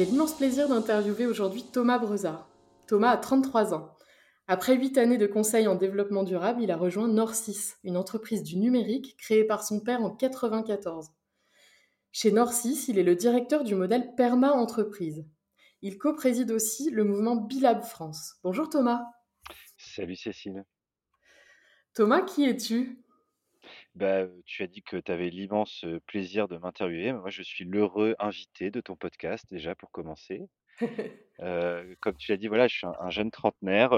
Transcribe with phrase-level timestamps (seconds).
[0.00, 2.48] J'ai l'immense plaisir d'interviewer aujourd'hui Thomas Brezard.
[2.86, 3.98] Thomas a 33 ans.
[4.48, 8.56] Après 8 années de conseil en développement durable, il a rejoint Norcis, une entreprise du
[8.56, 11.08] numérique créée par son père en 1994.
[12.12, 15.26] Chez Norcis, il est le directeur du modèle Perma Entreprise.
[15.82, 18.36] Il co-préside aussi le mouvement Bilab France.
[18.42, 19.04] Bonjour Thomas.
[19.76, 20.64] Salut Cécile.
[21.92, 23.04] Thomas, qui es-tu?
[23.94, 27.12] Bah, tu as dit que tu avais l'immense plaisir de m'interviewer.
[27.12, 30.42] Moi, je suis l'heureux invité de ton podcast, déjà pour commencer.
[32.00, 33.90] comme tu l'as dit, voilà, je suis un, jeune trentenaire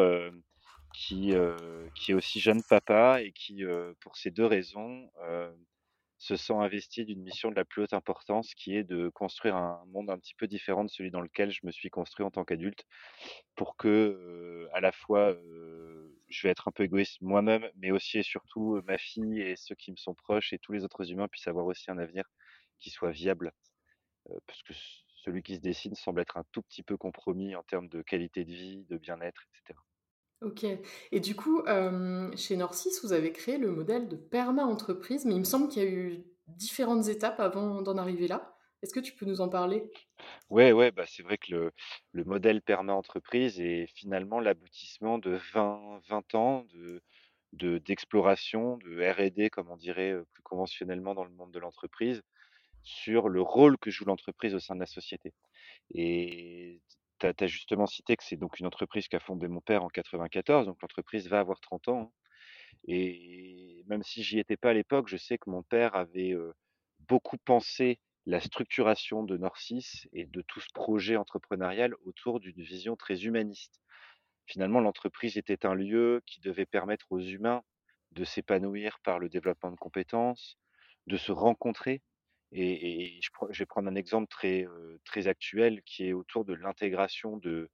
[0.94, 1.34] qui,
[1.94, 3.62] qui est aussi jeune papa et qui,
[4.00, 5.08] pour ces deux raisons,
[6.22, 9.82] se sent investi d'une mission de la plus haute importance qui est de construire un
[9.88, 12.44] monde un petit peu différent de celui dans lequel je me suis construit en tant
[12.44, 12.86] qu'adulte
[13.56, 15.34] pour que, à la fois,
[16.32, 19.74] je vais être un peu égoïste moi-même, mais aussi et surtout ma fille et ceux
[19.76, 22.24] qui me sont proches et tous les autres humains puissent avoir aussi un avenir
[22.80, 23.52] qui soit viable.
[24.46, 24.72] parce que
[25.24, 28.44] celui qui se dessine semble être un tout petit peu compromis en termes de qualité
[28.44, 29.80] de vie, de bien-être, etc.
[30.42, 30.64] Ok.
[31.12, 31.62] Et du coup,
[32.36, 35.86] chez Norcis, vous avez créé le modèle de perma-entreprise, mais il me semble qu'il y
[35.86, 38.51] a eu différentes étapes avant d'en arriver là.
[38.82, 39.84] Est-ce que tu peux nous en parler?
[40.50, 41.72] Ouais, ouais, bah c'est vrai que le,
[42.12, 47.02] le modèle perma-entreprise est finalement l'aboutissement de 20, 20 ans de,
[47.52, 52.22] de, d'exploration, de R&D, comme on dirait plus conventionnellement dans le monde de l'entreprise,
[52.82, 55.32] sur le rôle que joue l'entreprise au sein de la société.
[55.94, 56.82] Et
[57.20, 60.66] tu as, justement cité que c'est donc une entreprise qu'a fondée mon père en 94,
[60.66, 62.00] donc l'entreprise va avoir 30 ans.
[62.00, 62.12] Hein.
[62.88, 66.34] Et même si j'y étais pas à l'époque, je sais que mon père avait
[67.00, 72.96] beaucoup pensé la structuration de Norcis et de tout ce projet entrepreneurial autour d'une vision
[72.96, 73.80] très humaniste.
[74.46, 77.62] Finalement, l'entreprise était un lieu qui devait permettre aux humains
[78.12, 80.58] de s'épanouir par le développement de compétences,
[81.06, 82.02] de se rencontrer.
[82.52, 84.66] Et, je, vais prendre un exemple très,
[85.04, 87.70] très actuel qui est autour de l'intégration de,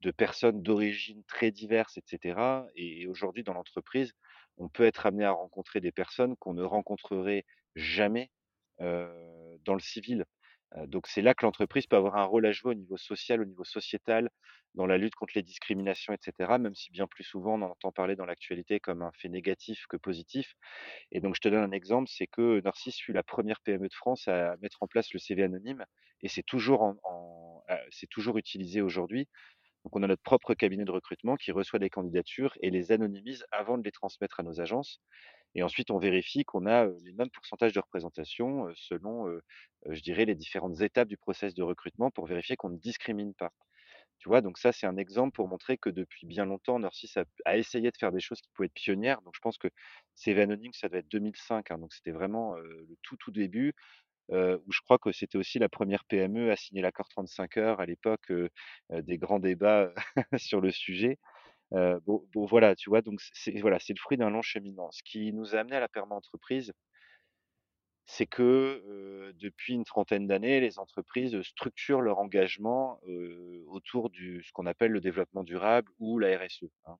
[0.00, 2.66] de personnes d'origine très diverses, etc.
[2.74, 4.12] Et, aujourd'hui, dans l'entreprise,
[4.56, 7.44] on peut être amené à rencontrer des personnes qu'on ne rencontrerait
[7.76, 8.30] jamais
[8.78, 10.24] dans le civil.
[10.86, 13.44] donc c'est là que l'entreprise peut avoir un rôle à jouer au niveau social, au
[13.44, 14.30] niveau sociétal,
[14.74, 16.58] dans la lutte contre les discriminations, etc.
[16.58, 19.86] Même si bien plus souvent on en entend parler dans l'actualité comme un fait négatif
[19.88, 20.54] que positif.
[21.10, 23.94] Et donc je te donne un exemple, c'est que Narcisse fut la première PME de
[23.94, 25.84] France à mettre en place le CV anonyme,
[26.22, 26.94] et c'est toujours,
[27.90, 29.28] c'est toujours utilisé aujourd'hui.
[29.84, 33.44] Donc on a notre propre cabinet de recrutement qui reçoit des candidatures et les anonymise
[33.50, 35.00] avant de les transmettre à nos agences.
[35.54, 39.26] Et ensuite, on vérifie qu'on a les mêmes pourcentages de représentation selon,
[39.88, 43.52] je dirais, les différentes étapes du process de recrutement pour vérifier qu'on ne discrimine pas.
[44.18, 47.10] Tu vois, donc ça, c'est un exemple pour montrer que depuis bien longtemps, Norcis
[47.44, 49.20] a, essayé de faire des choses qui pouvaient être pionnières.
[49.22, 49.68] Donc je pense que
[50.14, 53.74] CV Anonyme, ça devait être 2005, hein, donc c'était vraiment le tout tout début.
[54.30, 57.86] où je crois que c'était aussi la première PME à signer l'accord 35 heures à
[57.86, 58.32] l'époque
[58.90, 59.92] des grands débats
[60.38, 61.18] sur le sujet
[61.72, 64.90] bon, voilà, tu vois, donc c'est voilà, le fruit d'un long cheminement.
[64.92, 66.72] Ce qui nous a amené à la perma-entreprise,
[68.04, 73.00] c'est que depuis une trentaine d'années, les entreprises structurent leur engagement
[73.68, 76.64] autour du ce qu'on appelle le développement durable ou la RSE.
[76.86, 76.98] Hein.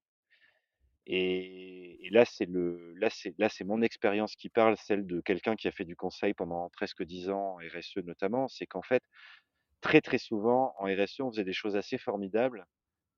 [1.07, 5.57] Et, là, c'est le là c'est là c'est mon expérience qui parle, celle de quelqu'un
[5.57, 8.49] qui a fait du conseil pendant presque dix ans RSE notamment.
[8.49, 9.03] C'est qu'en fait,
[9.81, 12.67] très très souvent en RSE, on faisait des choses assez formidables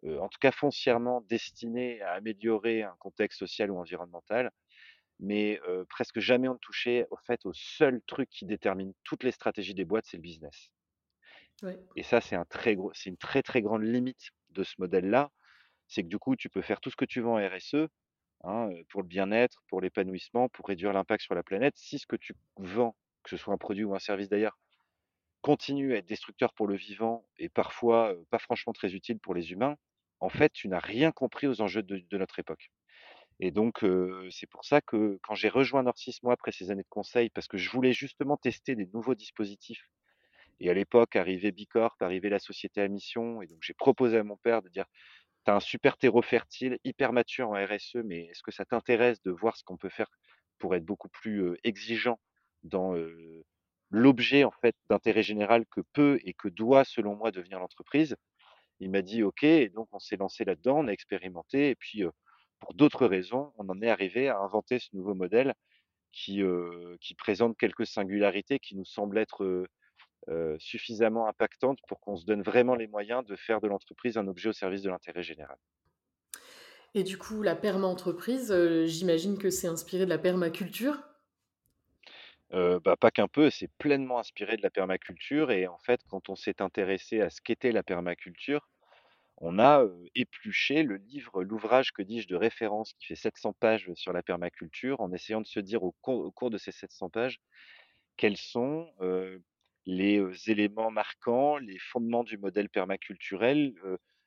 [0.02, 4.50] en tout cas foncièrement destiné à améliorer un contexte social ou environnemental,
[5.20, 9.32] mais presque jamais on ne touchait au fait au seul truc qui détermine toutes les
[9.32, 10.70] stratégies des boîtes, c'est le business.
[11.96, 15.30] Et ça, c'est un très gros, c'est une très très grande limite de ce modèle-là,
[15.88, 17.88] c'est que du coup, tu peux faire tout ce que tu veux en RSE,
[18.44, 21.74] hein, pour le bien-être, pour l'épanouissement, pour réduire l'impact sur la planète.
[21.76, 24.58] Si ce que tu vends, que ce soit un produit ou un service d'ailleurs,
[25.44, 29.52] continue à être destructeur pour le vivant et parfois pas franchement très utile pour les
[29.52, 29.76] humains,
[30.20, 32.70] en fait, tu n'as rien compris aux enjeux de, notre époque.
[33.40, 33.84] Et donc,
[34.30, 37.46] c'est pour ça que quand j'ai rejoint Norcis, moi, après ces années de conseil, parce
[37.46, 39.90] que je voulais justement tester des nouveaux dispositifs,
[40.60, 44.24] et à l'époque, arrivait Bicorp, arrivait la société à mission, et donc j'ai proposé à
[44.24, 44.86] mon père de dire,
[45.44, 49.20] tu as un super terreau fertile, hyper mature en RSE, mais est-ce que ça t'intéresse
[49.20, 50.08] de voir ce qu'on peut faire
[50.56, 52.18] pour être beaucoup plus exigeant
[52.62, 52.94] dans
[53.94, 58.16] l'objet en fait d'intérêt général que peut et que doit, selon moi, devenir l'entreprise.
[58.80, 62.02] Il m'a dit: «OK» et donc on s'est lancé là-dedans, on a expérimenté et puis,
[62.58, 65.54] pour d'autres raisons, on en est arrivé à inventer ce nouveau modèle
[66.12, 66.42] qui,
[67.18, 69.66] présente quelques singularités qui nous semblent être,
[70.58, 74.48] suffisamment impactantes pour qu'on se donne vraiment les moyens de faire de l'entreprise un objet
[74.48, 75.58] au service de l'intérêt général.
[76.94, 78.54] Et du coup, la perma-entreprise,
[78.86, 80.98] j'imagine que c'est inspiré de la permaculture?
[82.50, 86.36] Bah, pas qu'un peu, c'est pleinement inspiré de la permaculture et en fait, quand on
[86.36, 88.68] s'est intéressé à ce qu'était la permaculture,
[89.38, 94.12] on a, épluché le livre, l'ouvrage, que dis-je, de référence qui fait 700 pages sur
[94.12, 97.40] la permaculture, en essayant de se dire au cours de ces 700 pages,
[98.16, 98.88] quels sont,
[99.86, 103.74] les, éléments marquants, les fondements du modèle permaculturel,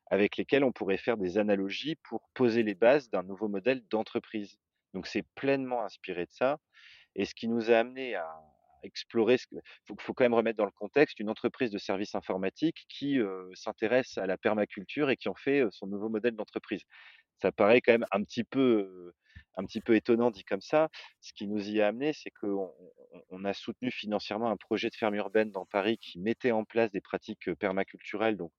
[0.08, 4.58] avec lesquels on pourrait faire des analogies pour poser les bases d'un nouveau modèle d'entreprise.
[4.94, 6.60] Donc c'est pleinement inspiré de ça
[7.18, 8.28] et ce qui nous a amené à
[8.84, 9.56] explorer que
[10.00, 14.18] faut quand même remettre dans le contexte une entreprise de services informatiques qui, heu, s'intéresse
[14.20, 16.82] à la permaculture et qui en fait, heu, son nouveau modèle d'entreprise.
[17.42, 19.14] Ça paraît quand même un petit peu,
[19.56, 20.90] un petit peu étonnant dit comme ça.
[21.22, 22.72] Ce qui nous y a amené, c'est qu'on
[23.14, 26.64] on on a soutenu financièrement un projet de ferme urbaine dans Paris qui mettait en
[26.66, 28.52] place des pratiques, heu, permaculturelles donc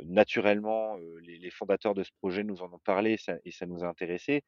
[0.00, 3.84] euh, naturellement, les fondateurs de ce projet nous en ont parlé ça et ça nous
[3.84, 4.42] a intéressés.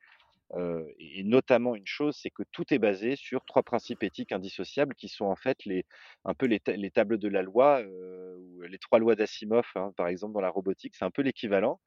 [0.99, 5.09] Et notamment une chose, c'est que tout est basé sur 3 principes éthiques indissociables qui
[5.09, 5.85] sont en fait les
[6.25, 9.93] un peu les ta les tables de la loi, ou les 3 lois d'Asimov, hein,
[9.97, 11.81] par exemple dans la robotique, c'est un peu l'équivalent,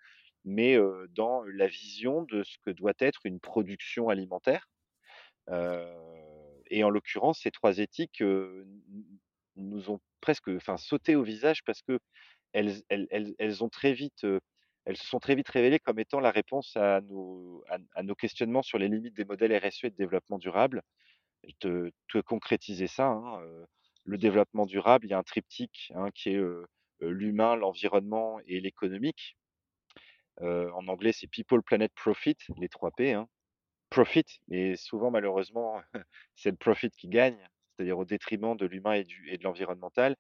[0.46, 0.78] mais
[1.12, 4.68] dans la vision de ce que doit être une production alimentaire.
[6.68, 8.24] Et en l'occurrence, ces 3 éthiques,
[9.56, 12.00] nous ont presque, sauté au visage parce que
[12.54, 14.26] elles elles elles ont très vite,
[14.86, 17.02] elles se sont très vite révélées comme étant la réponse à
[18.04, 20.82] nos questionnements sur les limites des modèles RSE et de développement durable.
[21.44, 23.66] Et te te concrétiser ça, hein, heu,
[24.06, 26.68] le développement durable, il y a un triptyque, hein, qui est, heu
[27.04, 29.38] heu, l'humain, l'environnement et l'économique.
[30.42, 33.28] En anglais, c'est people, planet, profit, les 3 P, hein.
[33.92, 35.82] Profit, mais souvent malheureusement,
[36.36, 37.38] c'est le profit qui gagne,
[37.78, 40.18] c'est-à-dire au détriment de l'humain et et de l'environnemental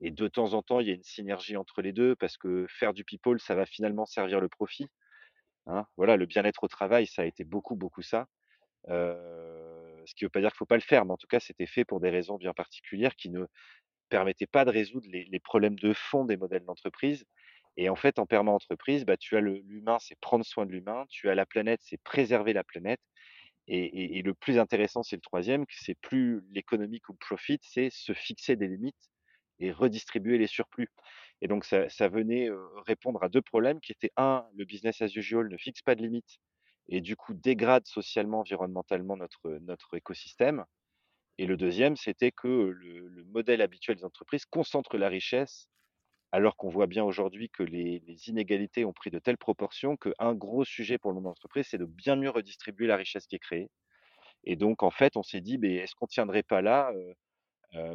[0.00, 2.66] et de temps en temps, il y a une synergie entre les 2 parce que
[2.68, 4.88] faire du people, ça va finalement servir le profit,
[5.66, 5.86] hein.
[5.96, 8.28] Voilà, le bien-être au travail, ça a été beaucoup, beaucoup ça.
[8.88, 11.26] Ce qui ne veut pas dire qu'il ne faut pas le faire, mais en tout
[11.26, 13.46] cas, c'était fait pour des raisons bien particulières qui ne
[14.08, 17.24] permettaient pas de résoudre les problèmes de fond des modèles d'entreprise
[17.78, 21.30] et en fait, en perma-entreprise, bah, tu as l'humain, c'est prendre soin de l'humain, tu
[21.30, 23.00] as la planète, c'est préserver la planète
[23.68, 27.90] et et le plus intéressant, c'est le troisième, c'est plus l'économique ou le profit, c'est
[27.90, 29.10] se fixer des limites
[29.60, 30.90] et redistribuer les surplus.
[31.42, 32.48] Et donc ça ça venait,
[32.86, 36.02] répondre à 2 problèmes qui étaient un, le business as usual ne fixe pas de
[36.02, 36.38] limites
[36.88, 40.64] et du coup dégrade socialement, environnementalement notre, notre écosystème.
[41.38, 45.68] Et le deuxième, c'était que, le le modèle habituel des entreprises concentre la richesse,
[46.32, 50.34] alors qu'on voit bien aujourd'hui que les les inégalités ont pris de telles proportions qu'un
[50.34, 53.36] gros sujet pour le monde de l'entreprise, c'est de bien mieux redistribuer la richesse qui
[53.36, 53.70] est créée.
[54.44, 57.14] Et donc en fait, on s'est dit: «Beh, est-ce qu'on tiendrait pas là, heu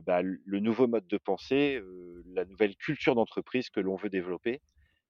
[0.06, 1.82] bah, le nouveau mode de pensée,
[2.34, 4.62] la nouvelle culture d'entreprise que l'on veut développer?»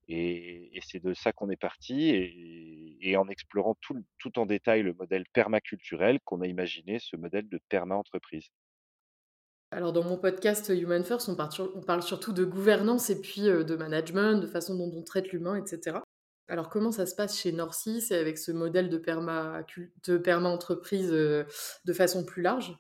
[0.08, 5.24] et c'est de ça qu'on est parti et en explorant tout en détail le modèle
[5.32, 8.50] permaculturel qu'on a imaginé ce modèle de perma-entreprise.
[9.72, 14.42] Alors dans mon podcast Human First, on parle surtout de gouvernance et puis, de management,
[14.42, 16.04] de façon dont on traite l'humain et cetera.
[16.50, 18.98] Alors comment ça se passe chez Norcis et avec ce modèle de
[20.18, 22.78] perma-entreprise, de façon plus large?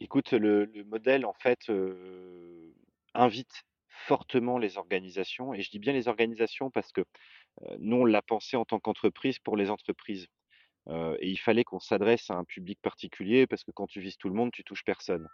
[0.00, 1.70] Écoute, le le modèle en fait,
[3.14, 3.64] invite
[4.06, 7.02] fortement les organisations et je dis bien les organisations parce que,
[7.80, 10.28] nous on l'a pensé en tant qu'entreprise pour les entreprises.
[10.90, 14.28] Et il fallait qu'on s'adresse à un public particulier parce que quand tu vises tout
[14.28, 15.28] le monde, tu touches personne.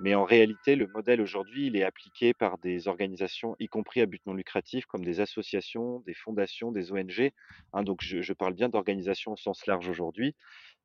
[0.00, 4.06] Mais en réalité, le modèle aujourd'hui, il est appliqué par des organisations, y compris à
[4.06, 7.32] but non lucratif, comme des associations, des fondations, des ONG,
[7.74, 10.36] hein, donc je je parle bien d'organisations au sens large aujourd'hui.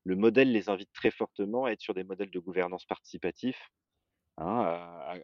[0.05, 3.57] Le modèle les invite très fortement à être sur des modèles de gouvernance participatif,
[4.37, 4.61] hein,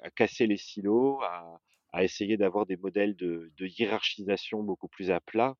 [0.03, 5.55] à casser les silos, à essayer d'avoir des modèles de hiérarchisation beaucoup plus à plat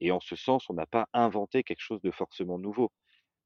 [0.00, 2.90] et en ce sens, on n'a pas inventé quelque chose de forcément nouveau.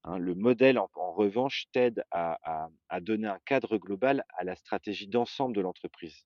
[0.04, 2.68] Hein, le modèle, en, revanche, t'aide à,
[3.00, 6.24] donner un cadre global à la stratégie d'ensemble de l'entreprise.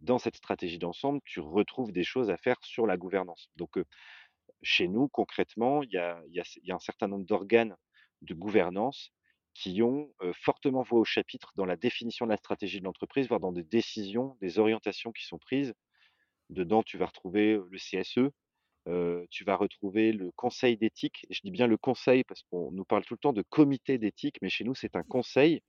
[0.00, 3.50] Dans cette stratégie d'ensemble, tu retrouves des choses à faire sur la gouvernance.
[3.56, 3.84] Donc, euh,
[4.62, 7.76] chez nous, concrètement, il y a un certain nombre d'organes
[8.22, 9.12] de gouvernance
[9.54, 13.28] qui ont euh, fortement voix au chapitre dans la définition de la stratégie de l'entreprise,
[13.28, 15.74] voire dans des décisions, des orientations qui sont prises.
[16.50, 18.30] Dedans, tu vas retrouver le CSE,
[19.30, 22.84] tu vas retrouver le conseil d'éthique et je dis bien le conseil parce qu'on nous
[22.84, 25.62] parle tout le temps de comité d'éthique, mais chez nous, c'est un conseil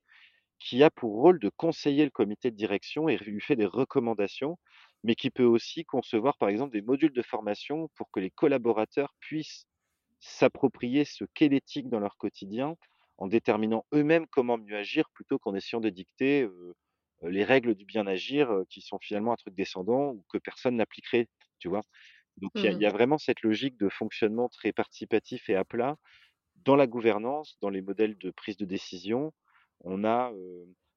[0.61, 4.59] qui a pour rôle de conseiller le comité de direction et lui fait des recommandations,
[5.03, 9.13] mais qui peut aussi concevoir, par exemple, des modules de formation pour que les collaborateurs
[9.19, 9.65] puissent
[10.21, 12.77] s'approprier ce qu'est l'éthique dans leur quotidien,
[13.19, 16.47] en déterminant eux-mêmes comment mieux agir, plutôt qu'en essayant de dicter,
[17.23, 21.27] les règles du bien agir, qui sont finalement un truc descendant ou que personne n'appliquerait,
[21.59, 21.81] tu vois?
[22.37, 25.65] Donc il y y a Mmh vraiment cette logique de fonctionnement très participatif et à
[25.65, 25.97] plat
[26.57, 29.33] dans la gouvernance, dans les modèles de prise de décision.
[29.81, 30.31] On a,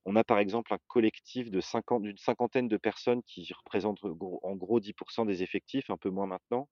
[0.04, 4.57] on a par exemple un collectif de cinquante d'une cinquantaine de personnes qui représentent en
[4.57, 6.69] gros 10% des effectifs, un peu moins maintenant,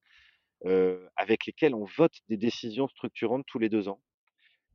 [1.15, 4.01] avec lesquels on vote des décisions structurantes tous les 2 ans.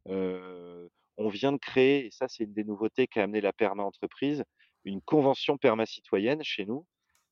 [0.07, 4.45] On vient de créer, et ça c'est une des nouveautés qu'a amené la Perma entreprise,
[4.85, 6.87] une convention Perma citoyenne chez nous.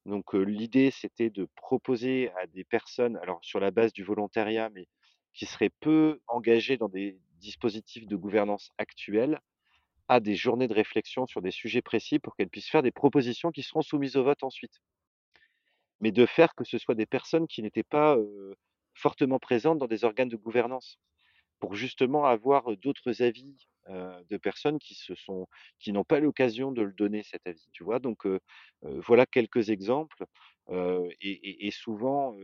[0.05, 4.87] Donc, l'idée c'était de proposer à des personnes, alors sur la base du volontariat, mais
[5.35, 9.41] qui seraient peu engagées dans des dispositifs de gouvernance actuels,
[10.09, 13.51] à des journées de réflexion sur des sujets précis pour qu'elles puissent faire des propositions
[13.51, 14.81] qui seront soumises au vote ensuite.
[16.01, 18.19] Mais de faire que ce soit des personnes qui n'étaient pas,
[18.95, 20.99] fortement présentes dans des organes de gouvernance.
[21.61, 23.57] Pour justement avoir, d'autres avis,
[23.89, 25.49] de personnes qui se sont
[25.81, 28.01] qui n'ont pas l'occasion de le donner cet avis, tu vois?
[28.01, 28.27] Donc,
[28.83, 30.25] voilà quelques exemples,
[30.71, 32.37] et et et souvent,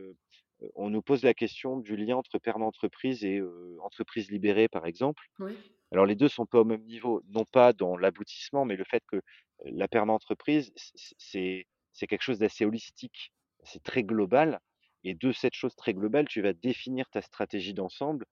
[0.75, 5.23] on nous pose la question du lien entre perma-entreprise et heu, entreprise libérée, par exemple.
[5.39, 5.73] Oui.
[5.91, 9.03] Alors les 2 sont pas au même niveau, non pas dans l'aboutissement, mais le fait
[9.07, 9.21] que,
[9.65, 13.31] la perma-entreprise, c c c'est c'est quelque chose d'assez holistique.
[13.63, 14.59] C'est très global
[15.03, 18.25] et de cette chose très globale, tu vas définir ta stratégie d'ensemble.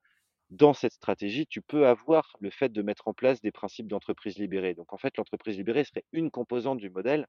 [0.51, 4.38] Dans cette stratégie, tu peux avoir le fait de mettre en place des principes d'entreprise
[4.39, 4.75] libérée.
[4.75, 7.27] Donc en fait, l'entreprise libérée serait une composante du modèle.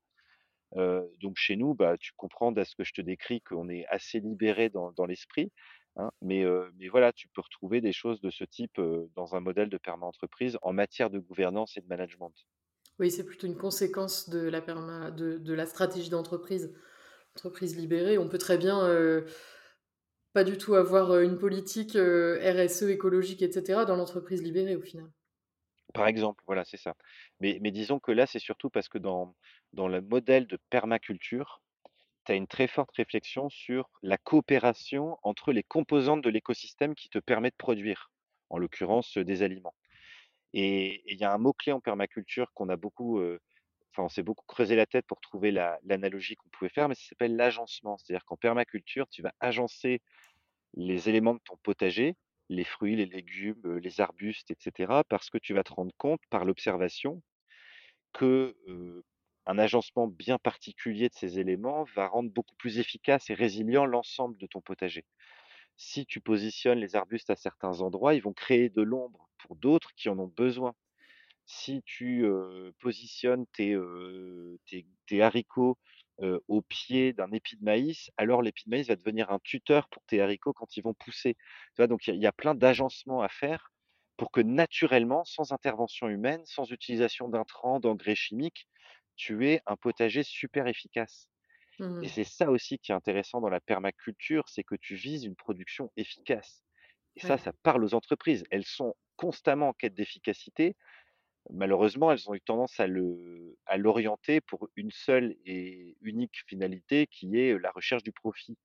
[0.76, 3.86] Heu, donc chez nous, bah, tu comprends à ce que je te décris qu'on est
[3.86, 5.52] assez libéré dans l'esprit,
[5.96, 9.34] hein, mais heu, mais voilà, tu peux retrouver des choses de ce type, heu, dans
[9.36, 12.34] un modèle de perma-entreprise en matière de gouvernance et de management.
[12.98, 14.60] Oui, c'est plutôt une conséquence de la
[15.10, 16.74] de la stratégie d'entreprise.
[17.36, 19.24] Entreprise libérée, on peut très bien, heu,
[20.34, 24.76] pas du tout avoir, heu, une politique, heu, RSE écologique et cetera dans l'entreprise libérée,
[24.76, 25.10] au final.
[25.94, 26.94] Par exemple, voilà, c'est ça.
[27.40, 29.34] Mais disons que là, c'est surtout parce que dans
[29.88, 31.62] le modèle de permaculture,
[32.26, 37.10] tu as une très forte réflexion sur la coopération entre les composantes de l'écosystème qui
[37.10, 38.12] te permet de produire,
[38.50, 39.74] en l'occurrence, des aliments.
[40.54, 43.20] Et il y a un mot-clé en permaculture qu'on a beaucoup,
[43.92, 46.94] enfin, on s'est beaucoup creusé la tête pour trouver la l'analogie qu'on pouvait faire, mais
[46.96, 47.98] ça s'appelle l'agencement.
[47.98, 50.00] C'est-à-dire qu'en permaculture, tu vas agencer
[50.74, 52.16] les éléments de ton potager,
[52.50, 55.92] les fruits, les légumes, heu, les arbustes et cetera, parce que tu vas te rendre
[55.98, 57.22] compte par l'observation
[58.12, 59.04] que, heu,
[59.46, 64.36] un agencement bien particulier de ces éléments va rendre beaucoup plus efficace et résilient l'ensemble
[64.38, 65.04] de ton potager.
[65.76, 69.92] Si tu positionnes les arbustes à certains endroits, ils vont créer de l'ombre pour d'autres
[69.96, 70.74] qui en ont besoin.
[71.54, 72.24] Si tu,
[72.80, 75.78] positionnes tes, heu, tes tes haricots,
[76.48, 80.02] au pied d'un épi de maïs, alors l'épi de maïs va devenir un tuteur pour
[80.04, 81.34] tes haricots quand ils vont pousser.
[81.34, 81.88] Tu vois?
[81.88, 83.70] Donc il y a il y a plein d'agencements à faire
[84.16, 88.66] pour que naturellement, sans intervention humaine, sans utilisation d'intrants, d'engrais chimiques,
[89.16, 91.28] tu aies un potager super efficace.
[92.00, 95.24] Et Mmh c'est ça aussi qui est intéressant dans la permaculture, c'est que tu vises
[95.24, 96.62] une production efficace.
[97.16, 98.44] Et ça, ça parle aux entreprises.
[98.50, 100.76] Elles sont constamment en quête d'efficacité
[101.50, 102.86] Malheureusement, elles ont eu tendance à
[103.76, 108.56] l'orienter pour une seule et unique finalité qui est, la recherche du profit.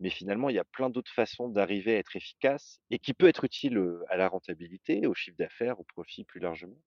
[0.00, 3.28] Mais finalement, il y a plein d'autres façons d'arriver à être efficace et qui peut
[3.28, 6.82] être utile, à la rentabilité, au chiffre d'affaires, au profit plus largement,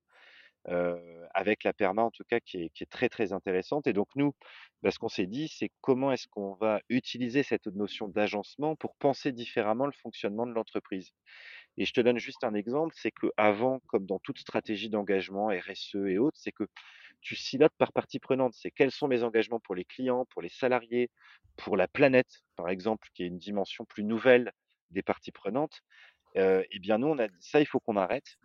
[1.33, 4.09] avec la perma en tout cas qui est qui est très, très intéressante et donc
[4.15, 4.33] nous,
[4.81, 8.95] bah, ce qu'on s'est dit, c'est comment est-ce qu'on va utiliser cette notion d'agencement pour
[8.95, 11.11] penser différemment le fonctionnement de l'entreprise?
[11.79, 15.95] Et je te donne juste un exemple, c'est qu'avant, comme dans toute stratégie d'engagement, RSE
[16.07, 16.65] et autres, c'est que
[17.21, 18.53] tu silotes par partie prenante.
[18.55, 21.09] C'est quels sont mes engagements pour les clients, pour les salariés,
[21.57, 24.53] pour la planète, par exemple, qui est une dimension plus nouvelle
[24.91, 25.81] des parties prenantes.
[26.37, 28.37] Heu, et bien nous, on a dit: «Ça, il faut qu'on arrête.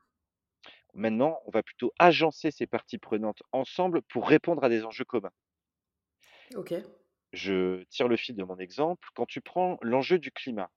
[0.94, 5.30] Maintenant, on va plutôt agencer ces parties prenantes ensemble pour répondre à des enjeux communs».
[6.56, 6.84] OK.
[7.34, 9.08] Je tire le fil de mon exemple.
[9.14, 10.70] Quand tu prends l'enjeu du climat,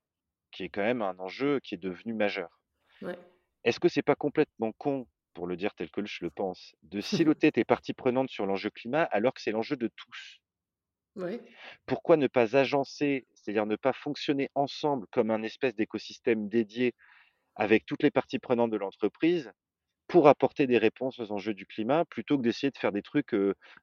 [0.51, 2.61] qui est quand même un enjeu qui est devenu majeur.
[3.01, 3.17] Ouais.
[3.63, 7.01] Est-ce que c'est pas complètement con, pour le dire tel que je le pense, de
[7.01, 10.39] siloter tes parties prenantes sur l'enjeu climat alors que c'est l'enjeu de tous?
[11.15, 11.41] Ouais.
[11.87, 16.93] Pourquoi ne pas agencer, c'est-à-dire ne pas fonctionner ensemble comme un espèce d'écosystème dédié
[17.55, 19.51] avec toutes les parties prenantes de l'entreprise
[20.07, 23.35] pour apporter des réponses aux enjeux du climat plutôt que d'essayer de faire des trucs,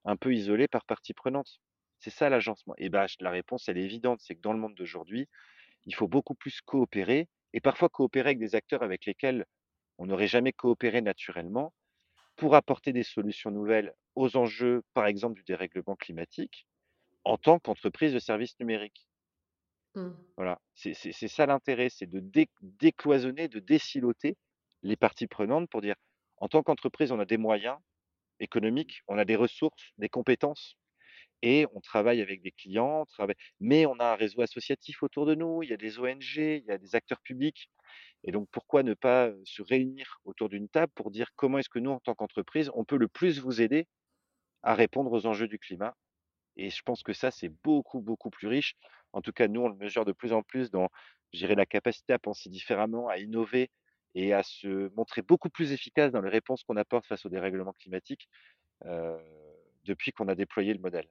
[0.04, 1.60] un peu isolés par partie prenante?
[1.98, 4.74] C'est ça l'agencement et bah, la réponse elle est évidente, c'est que dans le monde
[4.76, 5.28] d'aujourd'hui,
[5.86, 9.46] il faut beaucoup plus coopérer et parfois coopérer avec des acteurs avec lesquels
[9.98, 11.72] on n'aurait jamais coopéré naturellement
[12.36, 16.66] pour apporter des solutions nouvelles aux enjeux, par exemple, du dérèglement climatique,
[17.24, 19.08] en tant qu'entreprise de services numériques.
[19.94, 20.10] Mmh.
[20.36, 20.94] Voilà, c'est
[21.28, 24.36] ça l'intérêt, c'est de dé décloisonner, de désiloter
[24.82, 25.94] les parties prenantes pour dire:
[26.38, 27.78] «En tant qu'entreprise, on a des moyens
[28.40, 30.76] économiques, on a des ressources, des compétences
[31.44, 33.04] et on travaille avec des clients,
[33.60, 36.64] mais on a un réseau associatif autour de nous, il y a des ONG, il
[36.66, 37.68] y a des acteurs publics
[38.24, 41.78] et donc pourquoi ne pas, se réunir autour d'une table pour dire: "Comment est-ce que
[41.80, 43.86] nous, en tant qu'entreprise, on peut le plus vous aider
[44.62, 45.96] à répondre aux enjeux du climat?"
[46.56, 48.74] Et je pense que ça, c'est beaucoup, beaucoup plus riche.
[49.12, 50.88] En tout cas, nous, on le mesure de plus en plus dans,
[51.34, 53.70] dirais, la capacité à penser différemment, à innover
[54.14, 57.72] et à se montrer beaucoup plus efficace dans les réponses qu'on apporte face au dérèglement
[57.74, 58.28] climatique,
[58.86, 59.18] heu,
[59.84, 61.08] depuis qu'on a déployé le modèle.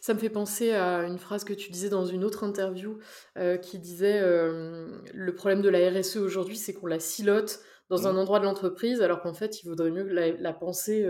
[0.00, 2.98] Ça me fait penser à une phrase que tu disais dans une autre interview,
[3.38, 8.06] heu, qui disait, «Le problème de la RSE aujourd'hui, c'est qu'on la silote dans Mmh.
[8.06, 11.06] un endroit de l'entreprise, alors qu'en fait, il vaudrait mieux la la penser,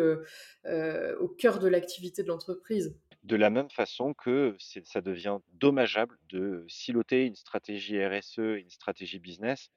[0.67, 2.97] au cœur de l'activité de l'entreprise».
[3.23, 8.71] De la même façon que ça devient dommageable de siloter une stratégie RSE et une
[8.71, 9.69] stratégie business.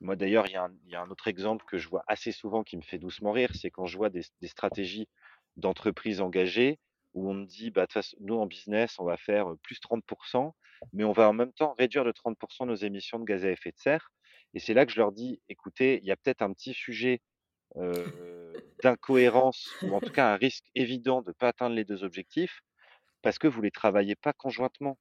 [0.00, 2.04] Moi, d'ailleurs, il y a un il y a un autre exemple que je vois
[2.08, 5.08] assez souvent qui me fait doucement rire, c'est quand je vois des des stratégies
[5.56, 6.78] d'entreprises engagées
[7.18, 9.80] où on me dit: «Bah, de toute façon, nous, en business, on va faire, plus
[9.80, 10.54] 30%
[10.92, 13.72] mais on va en même temps réduire de 30% nos émissions de gaz à effet
[13.72, 14.10] de serre»
[14.54, 17.20] et c'est là que je leur dis: «Écoutez, il y a peut-être un petit sujet,
[18.82, 22.60] d'incohérence ou en tout cas un risque évident de ne pas atteindre les 2 objectifs
[23.22, 24.98] parce que vous les travaillez pas conjointement».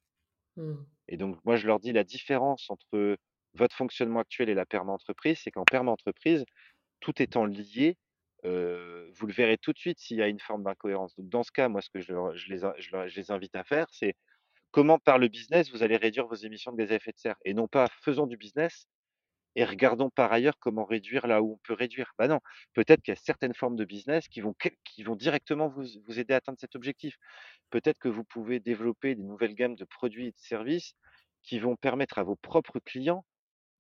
[0.58, 0.88] Mmh.
[1.10, 3.18] Et donc moi, je leur dis: «La différence entre
[3.54, 6.46] votre fonctionnement actuel et la perma-entreprise, c'est qu'en perma-entreprise,
[7.02, 7.98] tout étant lié,
[9.16, 11.14] vous le verrez tout de suite s'il y a une forme d'incohérence.
[11.18, 14.16] Dans ce cas, moi, ce que je les invite à faire, c'est
[14.72, 17.38] comment par le business vous allez réduire vos émissions de gaz à effet de serre?
[17.46, 18.88] Et non pas faisons du business
[19.56, 22.14] et regardons par ailleurs comment réduire là où on peut réduire.
[22.20, 22.40] Bah non,
[22.74, 25.84] peut-être qu'il y a certaines formes de business qui vont quel qui vont directement vous
[26.08, 27.18] vous aider à atteindre cet objectif.
[27.72, 30.94] Peut-être que vous pouvez développer des nouvelles gammes de produits et de services
[31.44, 33.26] qui vont permettre à vos propres clients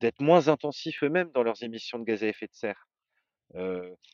[0.01, 2.86] d'être moins intensifs eux-mêmes dans leurs émissions de gaz à effet de serre.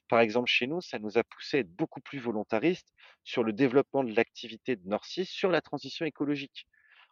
[0.09, 2.93] Par exemple, chez nous, ça nous a poussé à être beaucoup plus volontaristes
[3.23, 6.67] sur le développement de l'activité de Nord-Sys sur la transition écologique.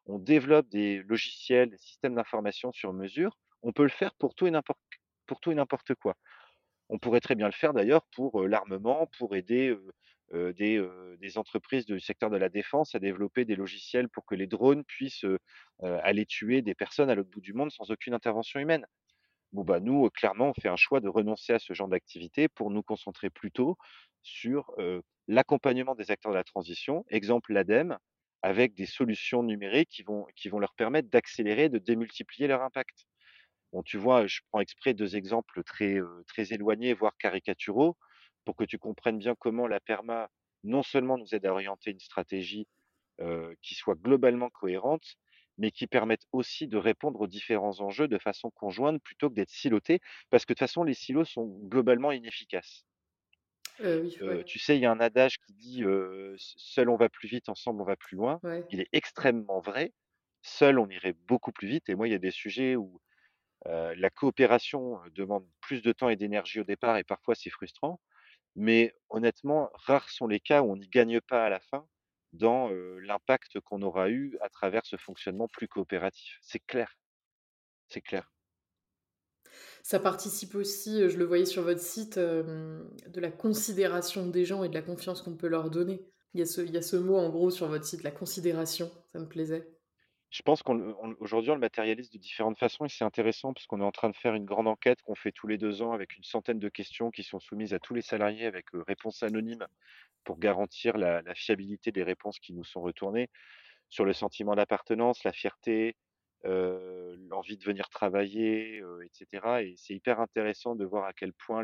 [0.05, 3.37] On développe des logiciels, des systèmes d'information sur mesure.
[3.63, 6.15] On peut le faire pour tout et n'importe quoi.
[6.89, 9.75] On pourrait très bien le faire d'ailleurs pour, l'armement, pour aider,
[10.33, 14.83] des, entreprises du secteur de la défense à développer des logiciels pour que les drones
[14.83, 15.39] puissent, heu,
[15.79, 18.85] aller tuer des personnes à l'autre bout du monde sans aucune intervention humaine.
[19.53, 22.47] Bon, bah, nous, heu, clairement, on fait un choix de renoncer à ce genre d'activité
[22.47, 23.77] pour nous concentrer plutôt
[24.23, 24.71] sur,
[25.27, 27.97] l'accompagnement des acteurs de la transition, exemple l'ADEME,
[28.43, 33.05] avec des solutions numériques qui vont qui vont leur permettre d'accélérer, de démultiplier leur impact.
[33.73, 37.97] Bon, tu vois, je prends exprès 2 exemples très, très éloignés, voire caricaturaux,
[38.45, 40.29] pour que tu comprennes bien comment la perma,
[40.63, 42.67] non seulement nous aide à orienter une stratégie,
[43.61, 45.15] qui soit globalement cohérente,
[45.61, 49.51] mais qui permette aussi de répondre aux différents enjeux de façon conjointe plutôt que d'être
[49.51, 50.01] silotés.
[50.31, 52.85] Parce que de toute façon, les silos sont globalement inefficaces.
[53.79, 56.89] Oui, Heu, ouais, tu sais, il y a un adage qui dit, heu: «S seul
[56.89, 58.41] on va plus vite, ensemble on va plus loin».
[58.43, 58.65] ouais.
[58.69, 59.93] Il est extrêmement vrai.
[60.43, 62.99] Seul, on irait beaucoup plus vite et moi, il y a des sujets où
[63.65, 67.99] la coopération, demande plus de temps et d'énergie au départ et parfois c'est frustrant,
[68.55, 71.87] mais honnêtement, rares sont les cas où on n'y gagne pas à la fin
[72.33, 72.69] dans,
[73.01, 76.37] l'impact qu'on aura eu à travers ce fonctionnement plus coopératif.
[76.41, 76.97] C'est clair,
[77.87, 78.31] c'est clair.
[79.83, 84.69] Ça participe aussi, je le voyais sur votre site, de la considération des gens et
[84.69, 86.05] de la confiance qu'on peut leur donner.
[86.33, 89.67] Il y a ce mot en gros sur votre site, la considération, ça me plaisait.
[90.31, 91.13] Je pense le on
[91.55, 94.33] le matérialise de différentes façons et c'est intéressant parce qu'on est en train de faire
[94.33, 97.23] une grande enquête qu'on fait tous les 2 ans avec une centaine de questions qui
[97.23, 99.67] sont soumises à tous les salariés avec, heu, réponses anonymes
[100.25, 103.29] pour garantir la fiabilité des réponses qui nous sont retournées.
[103.89, 105.97] Sur le sentiment d'appartenance, la fierté,
[106.45, 111.13] heu, l'envie de venir travailler, heu, et cetera et c'est hyper intéressant de voir à
[111.13, 111.63] quel point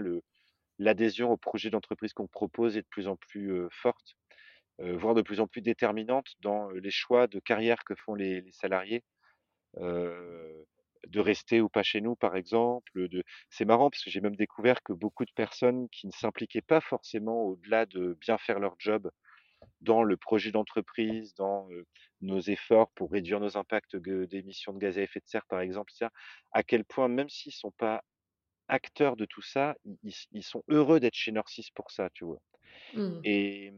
[0.80, 4.16] l'adhésion au projet d'entreprise qu'on propose est de plus en plus, forte,
[4.80, 8.42] voire de plus en plus déterminante dans, heu, les choix de carrière que font les
[8.42, 9.04] les salariés,
[9.80, 10.66] heu,
[11.08, 14.36] de rester ou pas chez nous, par exemple, de c'est marrant parce que j'ai même
[14.36, 18.76] découvert que beaucoup de personnes qui ne s'impliquaient pas forcément au-delà de bien faire leur
[18.80, 19.10] job
[19.82, 21.68] dans le projet d'entreprise, dans,
[22.22, 25.92] nos efforts pour réduire nos impacts d'émissions de gaz à effet de serre, par exemple,
[25.94, 26.16] c'est-à-dire
[26.52, 28.04] à quel point même s'ils sont pas
[28.70, 29.76] acteurs de tout ça,
[30.34, 32.40] ils sont heureux d'être chez Nord6 pour ça, tu vois?
[32.94, 33.22] Mmh.
[33.24, 33.74] Et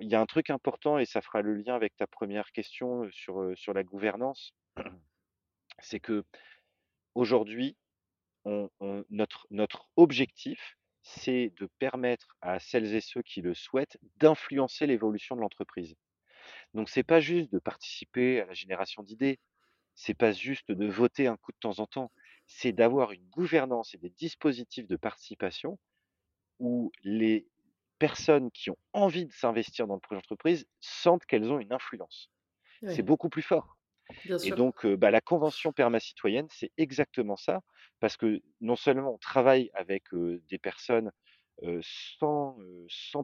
[0.00, 3.08] il y a un truc important et ça fera le lien avec ta première question,
[3.10, 4.54] sur, sur la gouvernance,
[5.80, 7.76] c'est qu'aujourd'hui,
[8.44, 13.98] on on notre notre objectif, c'est de permettre à celles et ceux qui le souhaitent
[14.16, 15.96] d'influencer l'évolution de l'entreprise.
[16.74, 19.38] Donc c'est pas juste de participer à la génération d'idées,
[19.94, 22.12] c'est pas juste de voter un coup de temps en temps,
[22.46, 25.78] c'est d'avoir une gouvernance et des dispositifs de participation
[26.58, 27.46] où les
[28.02, 32.30] personnes qui ont envie de s'investir dans le projet d'entreprise sentent qu'elles ont une influence.
[32.88, 33.78] C'est beaucoup plus fort.
[34.24, 34.56] bien Et sûr.
[34.56, 37.62] donc, bah, la convention perma citoyenne, c'est exactement ça,
[38.00, 41.12] parce que non seulement on travaille avec, des personnes,
[41.82, 42.56] sans,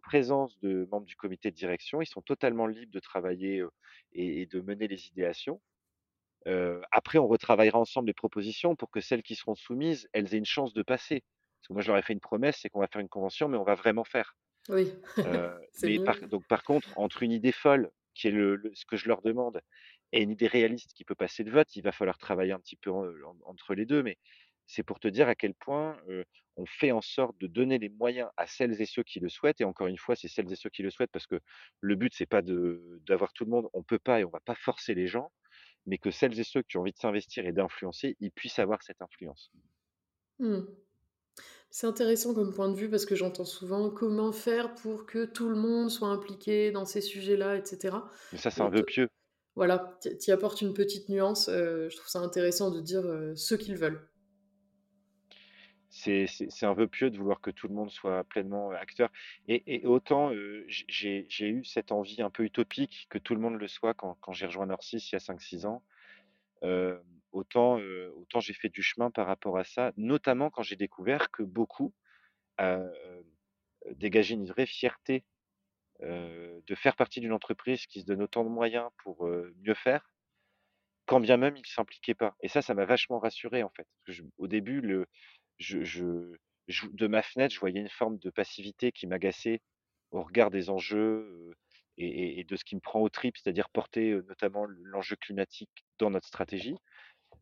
[0.03, 3.64] présence de membres du comité de direction, ils sont totalement libres de travailler,
[4.12, 5.61] et et de mener les idéations.
[6.93, 10.45] Après on retravaillera ensemble les propositions pour que celles qui seront soumises, elles aient une
[10.57, 11.25] chance de passer.
[11.61, 13.49] Parce que moi je leur ai fait une promesse, c'est qu'on va faire une convention,
[13.49, 14.37] mais on va vraiment faire.
[14.68, 14.92] Oui,
[15.72, 18.85] c'est mais par donc par contre, entre une idée folle, qui est le le ce
[18.87, 19.61] que je leur demande,
[20.12, 22.76] et une idée réaliste qui peut passer le vote, il va falloir travailler un petit
[22.76, 24.02] peu en, en entre les 2.
[24.02, 24.16] mais
[24.66, 26.24] c'est pour te dire à quel point, heu,
[26.57, 29.61] on fait en sorte de donner les moyens à celles et ceux qui le souhaitent
[29.62, 31.40] et encore une fois, c'est celles et ceux qui le souhaitent parce que
[31.81, 34.54] le but c'est pas d'avoir tout le monde, on peut pas et on va pas
[34.57, 35.33] forcer les gens,
[35.87, 38.83] mais que celles et ceux qui ont envie de s'investir et d'influencer, ils puissent avoir
[38.83, 39.52] cette influence.
[40.38, 40.88] Mmh.
[41.70, 45.48] C'est intéressant comme point de vue parce que j'entends souvent: «Comment faire pour que tout
[45.48, 48.11] le monde soit impliqué dans ces sujets-là?» et cetera.
[48.33, 49.09] Mais ça, c'est un vœu te pieux.
[49.57, 53.57] voilà, tu apportes une petite nuance, heu, je trouve ça intéressant de dire, heu: «Ceux
[53.59, 54.11] qui le veulent».
[55.90, 56.26] C'est
[56.66, 59.11] un vœu pieux de vouloir que tout le monde soit pleinement, heu, acteur
[59.46, 63.40] et et autant, heu, j j'ai eu cette envie un peu utopique que tout le
[63.40, 65.83] monde le soit quand quand j'ai rejoint Nord6 il y a cinq six ans,
[66.62, 67.02] hem,
[67.33, 67.79] autant,
[68.17, 71.95] autant j'ai fait du chemin par rapport à ça, notamment quand j'ai découvert que beaucoup,
[73.93, 75.25] dégageaient une vraie fierté,
[76.01, 79.27] de faire partie d'une entreprise qui se donne autant de moyens pour,
[79.62, 80.11] mieux faire,
[81.07, 83.85] quand bien même ils ne s'impliquaient pas et ça, ça m'a vachement rassuré, en fait.
[83.85, 85.07] Parce que je au début, le
[85.59, 86.37] je je
[86.69, 89.61] je de ma fenêtre, je voyais une forme de passivité qui m'agaçait
[90.11, 91.55] au regard des enjeux,
[92.01, 96.29] et de ce qui me prend aux tripes, c'est-à-dire porter, notamment l'enjeu climatique dans notre
[96.29, 96.77] stratégie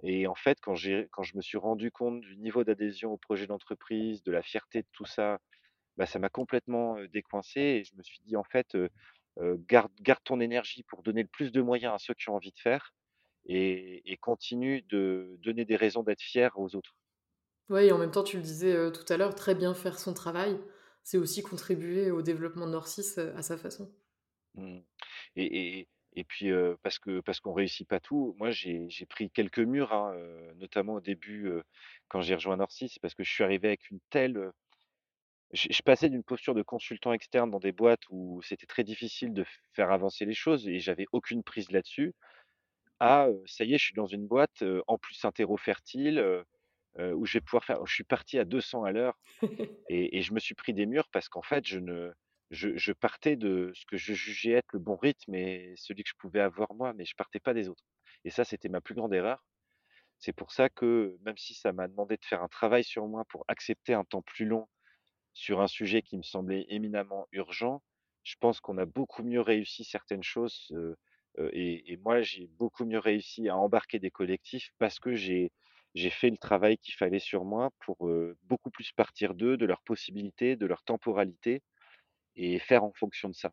[0.03, 0.75] et en fait, quand
[1.13, 4.83] quand je me suis rendu compte du niveau d'adhésion au projet d'entreprise, de la fierté
[4.83, 5.41] de tout ça,
[5.99, 8.77] bah, ça m'a complètement, décoincé et je me suis dit: «En fait,
[9.69, 12.53] garde garde ton énergie pour donner le plus de moyens à ceux qui ont envie
[12.53, 12.95] de faire
[13.47, 16.95] et et continue de donner des raisons d'être fier aux autres».
[17.69, 20.15] Ouais et en même temps, tu le disais, tout à l'heure, très bien faire son
[20.15, 20.59] travail,
[21.05, 22.73] c'est aussi contribuer au développement de
[23.21, 23.93] heu, à sa façon.
[24.55, 24.81] Mmh
[25.37, 26.51] et et et puis,
[26.83, 30.15] parce que parce qu'on réussit pas tout, moi j'ai j'ai pris quelques murs, hein,
[30.57, 31.51] notamment au début,
[32.09, 34.53] quand j'ai rejoint Norcy, c'est parce que je suis arrivé avec une telle,
[35.53, 39.33] je je passais d'une posture de consultant externe dans des boîtes où c'était très difficile
[39.33, 42.15] de faire avancer les choses et j'avais aucune prise là-dessus,
[43.01, 46.45] à, ça y est, je suis dans une boîte, en plus interro-fertile, heu
[47.01, 49.19] heu, où je vais pouvoir faire je suis parti à 200 à l'heure
[49.89, 52.13] et et je me suis pris des murs parce qu'en fait, je ne
[52.51, 56.15] je partais de ce que je jugeais être le bon rythme et celui que je
[56.19, 57.85] pouvais avoir moi, mais je partais pas des autres
[58.25, 59.45] et ça, c'était ma plus grande erreur.
[60.19, 63.25] C'est pour ça que, même si ça m'a demandé de faire un travail sur moi
[63.29, 64.69] pour accepter un temps plus long
[65.35, 67.83] sur un sujet qui me semblait éminemment urgent,
[68.25, 70.97] je pense qu'on a beaucoup mieux réussi certaines choses, heu
[71.39, 75.53] heu et moi, j'ai beaucoup mieux réussi à embarquer des collectifs parce que j'ai
[76.11, 79.83] fait le travail qu'il fallait sur moi pour, heu, beaucoup plus partir d'eux, de leurs
[79.83, 81.63] possibilités, de leur temporalité
[82.37, 83.53] et faire en fonction de ça.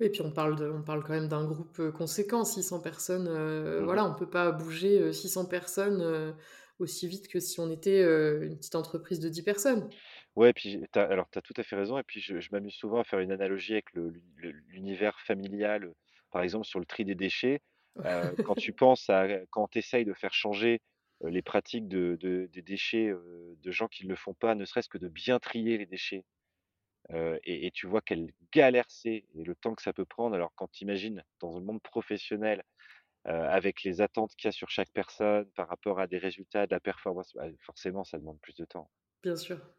[0.00, 3.28] Et puis on parle de on parle quand même d'un groupe, conséquent, 600 personnes,
[3.78, 6.34] Mmh voilà, on peut pas bouger, heu, 600 personnes,
[6.78, 9.88] aussi vite que si on était, une petite entreprise de 10 personnes.
[10.36, 12.48] Ouais, puis tu as alors tu as tout à fait raison et puis je je
[12.52, 15.92] m'amuse souvent à faire une analogie avec le l'uni le l'univers familial,
[16.30, 17.60] par exemple sur le tri des déchets.
[18.44, 20.82] Quand tu penses à quand tu essayes de faire changer,
[21.22, 24.88] les pratiques de de des déchets, de gens qui ne le font pas, ne serait-ce
[24.88, 26.24] que de bien trier les déchets,
[27.12, 30.34] et et tu vois quelle galère c'est et le temps que ça peut prendre.
[30.34, 32.62] Alors quand tu imagines dans le monde professionnel,
[33.24, 36.74] avec les attentes qu'il y a sur chaque personne par rapport à des résultats, de
[36.74, 38.90] la performance, bah, forcément ça demande plus de temps.
[39.24, 39.74] Bien sûr.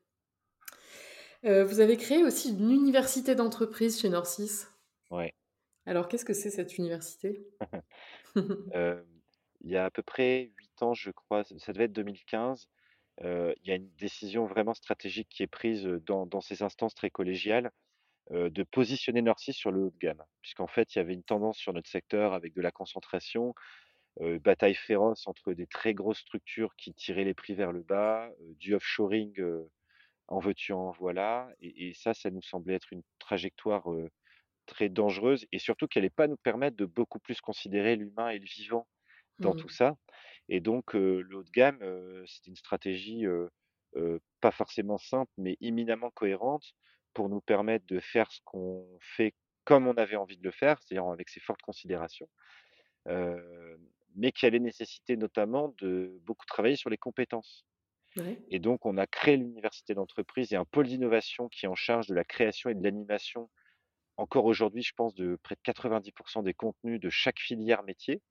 [1.43, 4.65] Vous avez créé aussi une université d'entreprise chez Norcis.
[5.09, 5.33] Ouais.
[5.87, 7.47] Alors qu'est-ce que c'est cette université?
[9.61, 12.67] Il y a à peu près 8 ans, je crois, ça devait être 2015, heu,
[13.23, 17.09] il y a une décision vraiment stratégique qui est prise, dans dans ces instances très
[17.09, 17.71] collégiales,
[18.31, 20.23] de positionner Norcy sur le haut de gamme.
[20.41, 23.55] Puisqu'en fait, il y avait une tendance sur notre secteur avec de la concentration,
[24.21, 28.75] bataille féroce entre des très grosses structures qui tiraient les prix vers le bas, du
[28.75, 29.41] offshoring,
[30.27, 33.85] en veux-tu, en voilà et et ça, ça nous semblait être une trajectoire,
[34.65, 38.39] très dangereuse et surtout qui allait pas nous permettre de beaucoup plus considérer l'humain et
[38.39, 38.87] le vivant
[39.39, 39.69] dans tout Mmh.
[39.69, 39.97] ça
[40.49, 41.79] et donc le haut de gamme,
[42.27, 43.25] c'était une stratégie,
[44.41, 46.73] pas forcément simples, mais éminemment cohérentes
[47.13, 50.79] pour nous permettre de faire ce qu'on fait comme on avait envie de le faire,
[50.81, 52.29] c'est-à-dire avec ces fortes considérations,
[54.15, 57.65] mais qui allaient nécessiter notamment de beaucoup travailler sur les compétences
[58.17, 58.39] Ouais.
[58.49, 62.07] et donc on a créé l'université d'entreprise et un pôle d'innovation qui est en charge
[62.07, 63.49] de la création et de l'animation,
[64.17, 68.21] encore aujourd'hui, je pense, de près de 90% des contenus de chaque filière métier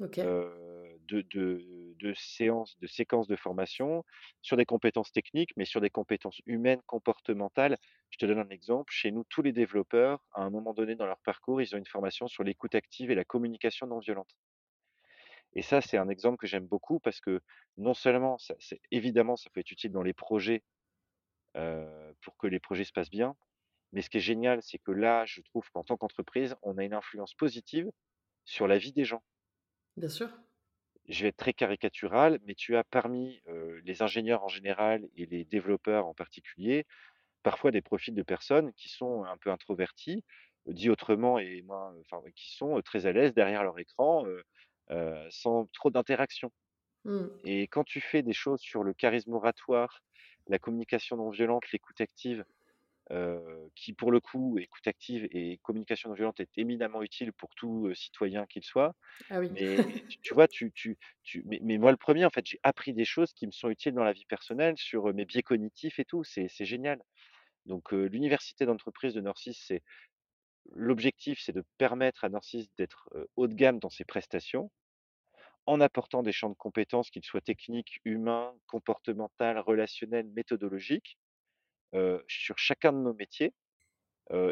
[0.00, 0.18] OK.
[0.22, 4.04] heu, de séances de séquences de formation
[4.42, 7.78] sur des compétences techniques, mais sur des compétences humaines, comportementales.
[8.10, 11.06] Je te donne un exemple, chez nous, tous les développeurs, à un moment donné dans
[11.06, 14.36] leur parcours, ils ont une formation sur l'écoute active et la communication non violente
[15.54, 17.40] et ça, c'est un exemple que j'aime beaucoup parce que
[17.76, 18.54] non seulement ça
[18.90, 20.64] évidemment, ça peut être utile dans les projets,
[21.56, 23.36] heu, pour que les projets se passent bien,
[23.92, 26.84] mais ce qui est génial, c'est que là, je trouve qu'en tant qu'entreprise, on a
[26.84, 27.90] une influence positive
[28.44, 29.24] sur la vie des gens.
[29.96, 30.28] Bien sûr.
[31.08, 33.42] Je vais être très caricatural, mais tu as parmi,
[33.84, 36.86] les ingénieurs en général et les développeurs en particulier,
[37.42, 40.24] parfois des profils de personnes qui sont un peu introvertis,
[40.68, 44.24] euh, dit autrement et moins enfin, qui sont, très à l'aise derrière leur écran,
[45.30, 46.52] sans trop d'interaction
[47.04, 47.26] Mmh.
[47.44, 50.02] et quand tu fais des choses sur le charisme oratoire,
[50.46, 52.44] la communication non violente, l'écoute active,
[53.10, 57.54] heu, qui pour le coup, écoute active et communication non violente est éminemment utile pour
[57.54, 58.94] tout, heu, citoyen qu'il soit,
[59.30, 59.50] Ah oui.
[59.50, 62.60] mais tu tu vois, tu tu tu mais mais moi le premier en fait, j'ai
[62.64, 65.42] appris des choses qui me sont utiles dans la vie personnelle sur, heu, mes biais
[65.42, 67.02] cognitifs et tout, c'est c'est génial.
[67.66, 69.82] Donc l'université d'entreprise de Norcis, c'est
[70.72, 74.70] l'objectif, c'est de permettre à Norcis d'être, haut de gamme dans ses prestations,
[75.66, 81.18] en apportant des champs de compétences, qu'ils soient techniques, humains, comportementales, relationnels, méthodologiques,
[82.28, 83.54] sur chacun de nos métiers,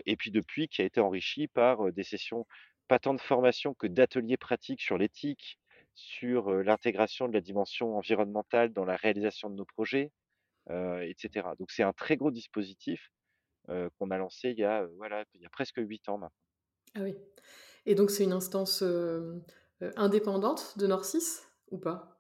[0.07, 2.47] et puis depuis qui a été enrichi par, des sessions,
[2.89, 5.59] pas tant de formation que d'ateliers pratiques sur l'éthique,
[5.95, 10.13] sur, l'intégration de la dimension environnementale dans la réalisation de nos projets,
[10.71, 11.57] heu et cetera.
[11.57, 13.11] Donc c'est un très gros dispositif,
[13.69, 16.37] qu'on a lancé il y a, voilà, il y a presque 8 ans maintenant.
[16.95, 17.17] Ah oui
[17.87, 18.85] et donc c'est une instance,
[19.97, 22.20] indépendante de Norcis ou pas?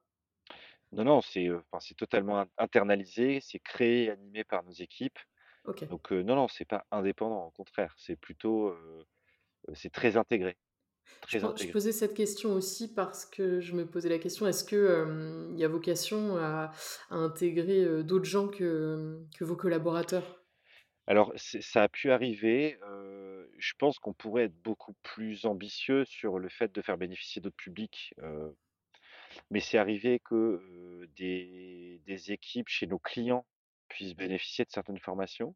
[0.92, 5.18] Non, non, c'est, enfin, c'est totalement in internalisé, c'est créé et animé par nos équipes.
[5.64, 5.90] OK.
[5.90, 8.74] Donc heu, non, non, c'est pas indépendant, au contraire, c'est plutôt,
[9.74, 10.58] c'est très intégré,
[11.26, 11.70] Je très pen je intégré.
[11.70, 15.58] posais cette question aussi parce que je me posais la question, est-ce que, hem, il
[15.60, 16.72] y a vocation à
[17.10, 20.44] à intégrer, d'autres gens que, que vos collaborateurs?
[21.06, 22.78] Alors c'est ça a pu arriver,
[23.58, 27.56] je pense qu'on pourrait être beaucoup plus ambitieux sur le fait de faire bénéficier d'autres
[27.56, 28.14] publics,
[29.50, 33.46] mais c'est arrivé que, des des équipes chez nos clients
[33.88, 35.54] puissent bénéficier de certaines formations.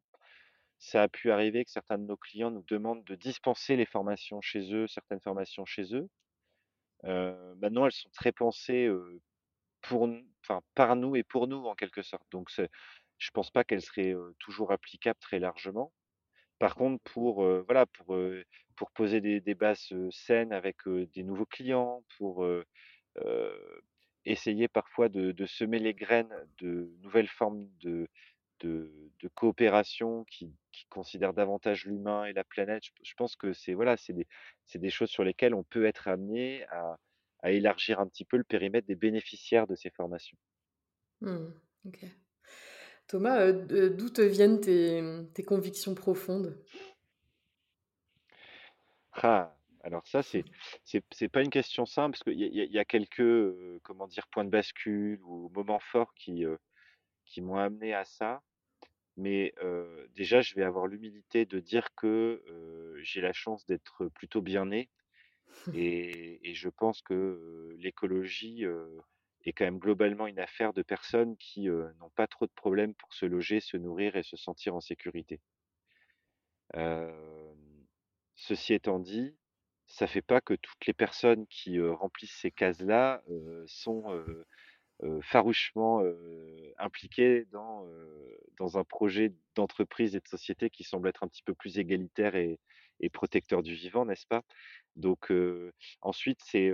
[0.77, 4.41] Ça a pu arriver que certains de nos clients nous demandent de dispenser les formations
[4.41, 6.09] chez eux, certaines formations chez eux.
[7.03, 8.89] Maintenant elles sont très pensées,
[9.81, 10.09] pour
[10.41, 12.49] enfin par nous et pour nous en quelque sorte, donc
[13.17, 15.93] je pense pas qu'elles seraient, toujours applicables très largement.
[16.59, 18.17] Par contre, pour, voilà, pour,
[18.75, 22.45] pour poser des bases, saines avec, des nouveaux clients, pour,
[24.25, 28.07] essayer parfois de de semer les graines de nouvelles formes de
[28.61, 32.83] de de coopération qui qui considèrent davantage l'humain et la planète.
[32.85, 34.27] Je je pense que c'est voilà, c'est des
[34.75, 36.97] des choses sur lesquelles on peut être amené à
[37.41, 40.37] à élargir un petit peu le périmètre des bénéficiaires de ces formations.
[41.21, 41.59] Mmh.
[43.07, 45.01] Thomas, heu, de d'où te viennent tes,
[45.33, 46.57] tes convictions profondes?
[49.13, 49.55] Ah!
[49.85, 50.43] Alors ça, c'est
[50.83, 54.27] c'est c'est pas une question simple parce qu'il y a y a quelques, comment dire?
[54.29, 56.43] Points de bascule ou moments forts qui,
[57.25, 58.41] qui m'ont amené à ça.
[59.15, 59.53] Mais,
[60.15, 62.43] déjà, je vais avoir l'humilité de dire que,
[63.03, 64.89] j'ai la chance d'être plutôt bien né
[65.75, 68.65] et et je pense que, l'écologie,
[69.43, 73.13] est quand même globalement une affaire de personnes qui, n'ont pas trop de problèmes pour
[73.13, 75.39] se loger, se nourrir et se sentir en sécurité.
[78.35, 79.35] Ceci étant dit,
[79.95, 83.23] ça fait pas que toutes les personnes qui, remplissent ces cases-là,
[83.65, 84.03] sont,
[85.21, 86.03] farouchement,
[86.77, 87.87] impliquées dans,
[88.57, 92.35] dans un projet d'entreprise et de société qui semble être un petit peu plus égalitaire
[92.35, 92.59] et
[93.13, 94.43] protecteur du vivant, n'est-ce pas?
[94.97, 95.31] Donc
[96.01, 96.73] ensuite c'est,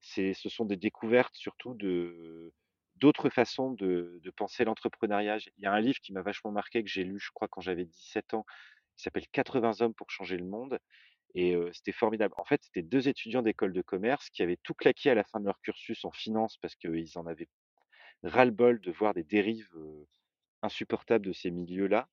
[0.00, 2.52] ce sont des découvertes surtout de
[2.96, 5.38] d'autres façons de de penser l'entrepreneuriat.
[5.56, 7.60] Il y a un livre qui m'a vachement marqué que j'ai lu, je crois, quand
[7.60, 8.44] j'avais 17 ans,
[8.96, 10.80] qui s'appelle «80 hommes pour changer le monde»
[11.34, 12.34] et c'était formidable.
[12.38, 15.40] En fait, c'était 2 étudiants d'école de commerce qui avaient tout claqué à la fin
[15.40, 17.48] de leur cursus en finance parce qu'ils en avaient
[18.22, 19.68] ras-le-bol de voir des dérives,
[20.62, 22.08] insupportables de ces milieux-là,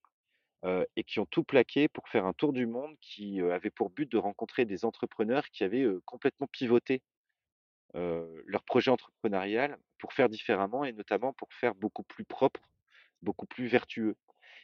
[0.96, 4.12] et qui ont tout plaqué pour faire un tour du monde qui, avait pour but
[4.12, 7.02] de rencontrer des entrepreneurs qui avaient, complètement pivoté,
[7.94, 12.62] leur projet entrepreneurial pour faire différemment et notamment pour faire beaucoup plus propre
[13.22, 14.16] beaucoup plus vertueux.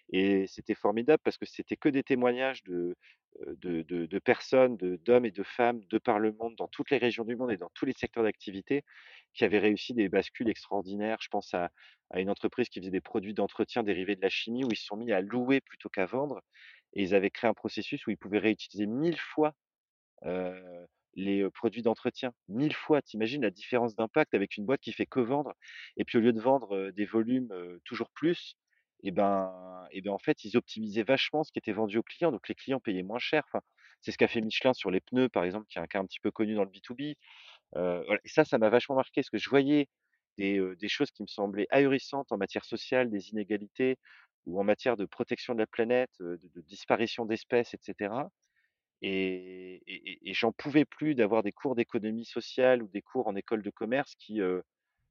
[0.10, 2.96] Et c'était formidable parce que c'était que des témoignages de,
[3.46, 7.24] de de personnes, d'hommes et de femmes de par le monde, dans toutes les régions
[7.26, 8.84] du monde et dans tous les secteurs d'activité,
[9.34, 11.18] qui avaient réussi des bascules extraordinaires.
[11.22, 11.72] Je pense à
[12.16, 14.98] une entreprise qui faisait des produits d'entretien dérivés de la chimie, où ils se sont
[14.98, 16.42] mis à louer plutôt qu'à vendre
[16.94, 19.54] et ils avaient créé un processus où ils pouvaient réutiliser 1000 fois,
[20.26, 20.56] heu,
[21.16, 22.34] les, heu, produits d'entretien.
[22.50, 23.02] 1000 fois!
[23.04, 25.54] Tu imagines la différence d'impact avec une boîte qui fait que vendre
[25.98, 27.54] et puis au lieu de vendre, des volumes,
[27.86, 28.56] toujours plus
[29.04, 32.32] et ben et ben, en fait, ils optimisaient vachement ce qui était vendu aux clients,
[32.32, 33.44] donc les clients payaient moins cher.
[34.02, 36.06] C'est ce qu'a fait Michelin sur les pneus, par exemple, qui est un cas un
[36.06, 37.16] petit peu connu dans le B2B.
[37.76, 39.88] Heu, voilà et ça, ça m'a vachement marqué parce que je voyais
[40.38, 43.98] des, des choses qui me semblaient ahurissantes en matière sociale, des inégalités
[44.46, 48.30] ou en matière de protection de la planète, de disparition d'espèces et cetera
[49.02, 53.70] et j'en pouvais plus d'avoir des cours d'économie sociale ou des cours en école de
[53.70, 54.42] commerce qui,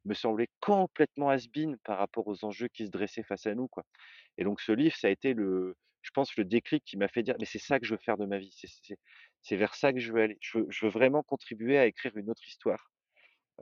[0.07, 3.85] me semblaient complètement has-been par rapport aux enjeux qui se dressaient face à nous, quoi
[4.38, 7.23] et donc ce livre, ça a été le je pense le déclic qui m'a fait
[7.25, 8.55] dire: «Mais c'est ça que je veux faire de ma vie,
[9.42, 10.38] c'est vers ça que je veux aller.
[10.40, 12.90] Je veux vraiment contribuer à écrire une autre histoire».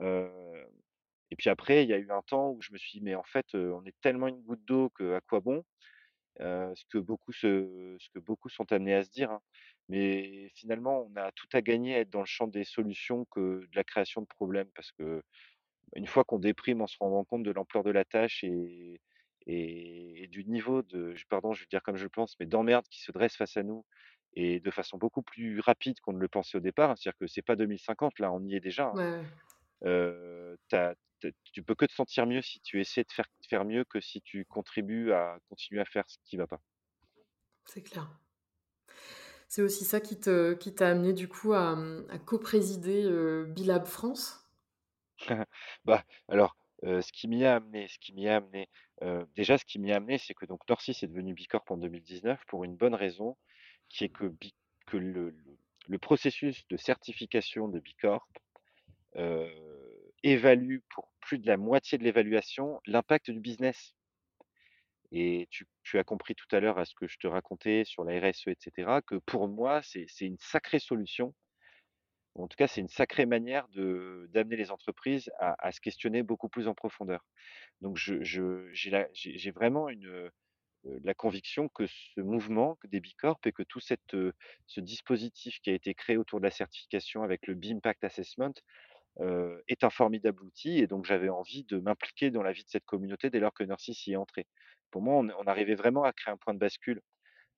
[0.01, 0.31] Heu
[1.31, 3.15] et puis après, il y a eu un temps où je me suis dit: «Mais
[3.15, 5.63] en fait, heu, on est tellement une goutte d'eau qu'à quoi bon?»
[6.41, 9.41] heu, ce que beaucoup se ce que beaucoup sont amenés à se dire, hein.
[9.89, 13.61] Mais finalement, on a tout à gagner à être dans le champ des solutions que
[13.61, 14.91] de la création de problèmes parce
[15.93, 19.01] qu'une fois qu'on déprime en se rendant compte de l'ampleur de la tâche et
[19.47, 22.85] et et du niveau de pardon, je vais dire comme je le pense, mais d'emmerde
[22.89, 23.85] qui se dresse face à nous
[24.33, 26.97] et de façon beaucoup plus rapide qu'on ne le pensait au départ.
[26.97, 28.99] C'est-à-dire que c'est pas 2050 là, on y est déjà, hein.
[28.99, 29.25] Ouais,
[30.69, 33.65] tu as tu tu peux que te sentir mieux si tu essaies de faire faire
[33.65, 36.61] mieux que si tu contribues à continuer à faire ce qui va pas.
[37.65, 38.19] c'est clair.
[39.47, 41.77] C'est aussi ça qui t'a amené du coup à,
[42.09, 44.44] à coprésider, heu, Bilab France?
[45.85, 48.69] Bah, alors, ce qui m'y a amené ce qui m'y a amené,
[49.35, 52.43] déjà ce qui m'y a amené, c'est que donc Norcis est devenu Bicorp en 2019
[52.47, 53.37] pour une bonne raison,
[53.89, 54.31] qui est que
[54.97, 58.27] le processus de certification de Bicorp,
[59.17, 59.51] heu,
[60.23, 63.93] évalue pour plus de la moitié de l'évaluation l'impact du business.
[65.11, 65.47] Et
[65.83, 68.47] tu as compris tout à l'heure à ce que je te racontais sur la RSE
[68.47, 71.33] et cetera, que pour moi c'est une sacrée solution
[72.35, 76.49] En tout cas, c'est une sacrée manière de d'amener les entreprises à se questionner beaucoup
[76.49, 77.25] plus en profondeur.
[77.81, 80.31] Donc j'ai vraiment une, heu
[81.03, 84.33] la conviction que ce mouvement, des bicorps et que tout cette, heu,
[84.67, 88.53] ce dispositif qui a été créé autour de la certification avec le B-Impact Assessment,
[89.67, 92.85] est un formidable outil et donc j'avais envie de m'impliquer dans la vie de cette
[92.85, 94.47] communauté dès lors que Nursis y est entré.
[94.91, 97.01] Pour moi, on arrivait vraiment à créer un point de bascule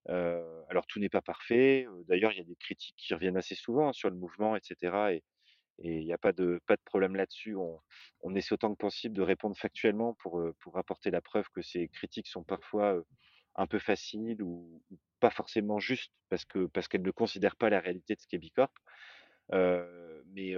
[0.08, 3.88] Alors tout n'est pas parfait, d'ailleurs il y a des critiques qui reviennent assez souvent,
[3.88, 5.22] hein, sur le mouvement et cetera et
[5.80, 7.54] il y a pas de problème là-dessus.
[8.22, 10.42] On essaie autant que possible de répondre factuellement pour,
[10.74, 13.00] apporter la preuve que ces critiques sont parfois,
[13.54, 14.82] un peu faciles ou
[15.20, 18.38] pas forcément justes parce que parce qu'elles ne considèrent pas la réalité de ce qu'est
[18.38, 18.72] Bicorp.
[19.52, 20.54] Mais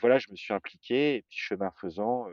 [0.00, 2.26] voilà, je me suis impliqué et puis chemin faisant,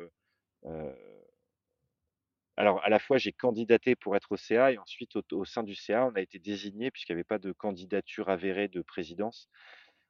[2.57, 5.75] alors, à la fois, j'ai candidaté pour être au CA et ensuite au sein du
[5.75, 9.49] CA, on a été désigné puisqu'il y avait pas de candidature avérée de présidence.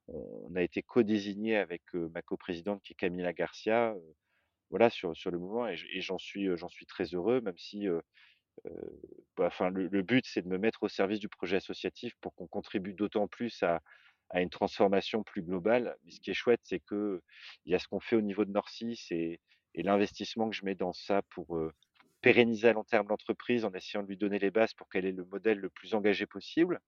[0.07, 3.95] On a été co-désigné avec, ma coprésidente qui est Camila Garcia,
[4.69, 7.87] voilà sur sur le mouvement et j'en suis, suis très heureux même si,
[9.37, 12.47] bah, enfin le but c'est de me mettre au service du projet associatif pour qu'on
[12.47, 13.81] contribue d'autant plus à
[14.29, 15.95] à une transformation plus globale.
[16.03, 17.21] Mais ce qui est chouette, c'est qu'il
[17.67, 19.39] y a ce qu'on fait au niveau de Norcis et
[19.75, 21.55] l'investissement que je mets dans ça pour,
[22.23, 25.13] pérenniser à long terme l'entreprise en essayant de lui donner les bases pour qu'elle ait
[25.13, 26.81] le modèle le plus engagé possible.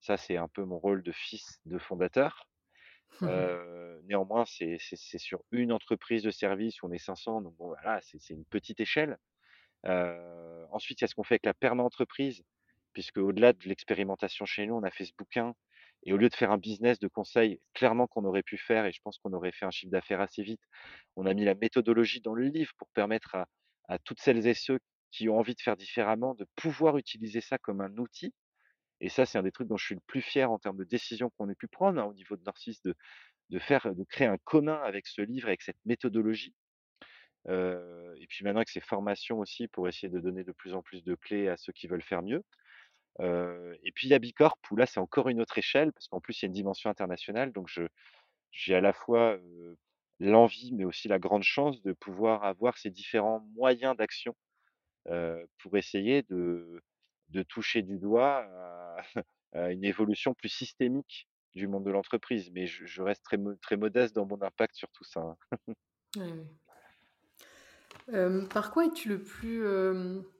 [0.00, 2.48] Ça, c'est un peu mon rôle de fils de fondateur.
[3.26, 4.78] Heu, néanmoins, c'est
[5.18, 8.80] sur une entreprise de service où on est 500, donc bon, voilà, c'est une petite
[8.80, 9.18] échelle.
[9.86, 12.42] Heu, ensuite, il y a ce qu'on fait avec la perma-entreprise,
[12.92, 15.54] puisque au-delà de l'expérimentation chez nous, on a fait ce bouquin
[16.04, 18.92] et au lieu de faire un business de conseil, clairement qu'on aurait pu faire et
[18.92, 20.62] je pense qu'on aurait fait un chiffre d'affaires assez vite,
[21.16, 23.48] on a mis la méthodologie dans le livre pour permettre à
[23.90, 24.80] à toutes celles et ceux
[25.12, 28.34] qui ont envie de faire différemment, de pouvoir utiliser ça comme un outil
[29.00, 30.84] et ça, c'est un des trucs dont je suis le plus fier en termes de
[30.84, 32.94] décisions qu'on ait pu prendre, hein, au niveau de Narcisse, de
[33.50, 36.54] de faire de créer un commun avec ce livre, avec cette méthodologie.
[37.48, 40.82] Heu et puis maintenant avec ces formations aussi pour essayer de donner de plus en
[40.82, 42.42] plus de clés à ceux qui veulent faire mieux.
[43.20, 46.08] Heu et puis il y a Bicorp où là, c'est encore une autre échelle parce
[46.08, 47.68] qu'en plus, il y a une dimension internationale donc
[48.52, 49.76] j'ai à la fois, heu,
[50.20, 54.36] l'envie mais aussi la grande chance de pouvoir avoir ces différents moyens d'action,
[55.58, 56.82] pour essayer de
[57.28, 58.96] de toucher du doigt à
[59.52, 62.50] à une évolution plus systémique du monde de l'entreprise.
[62.52, 65.36] Mais je je reste très très modeste dans mon impact sur tout ça, hein.
[68.50, 69.64] Par quoi es-tu le plus,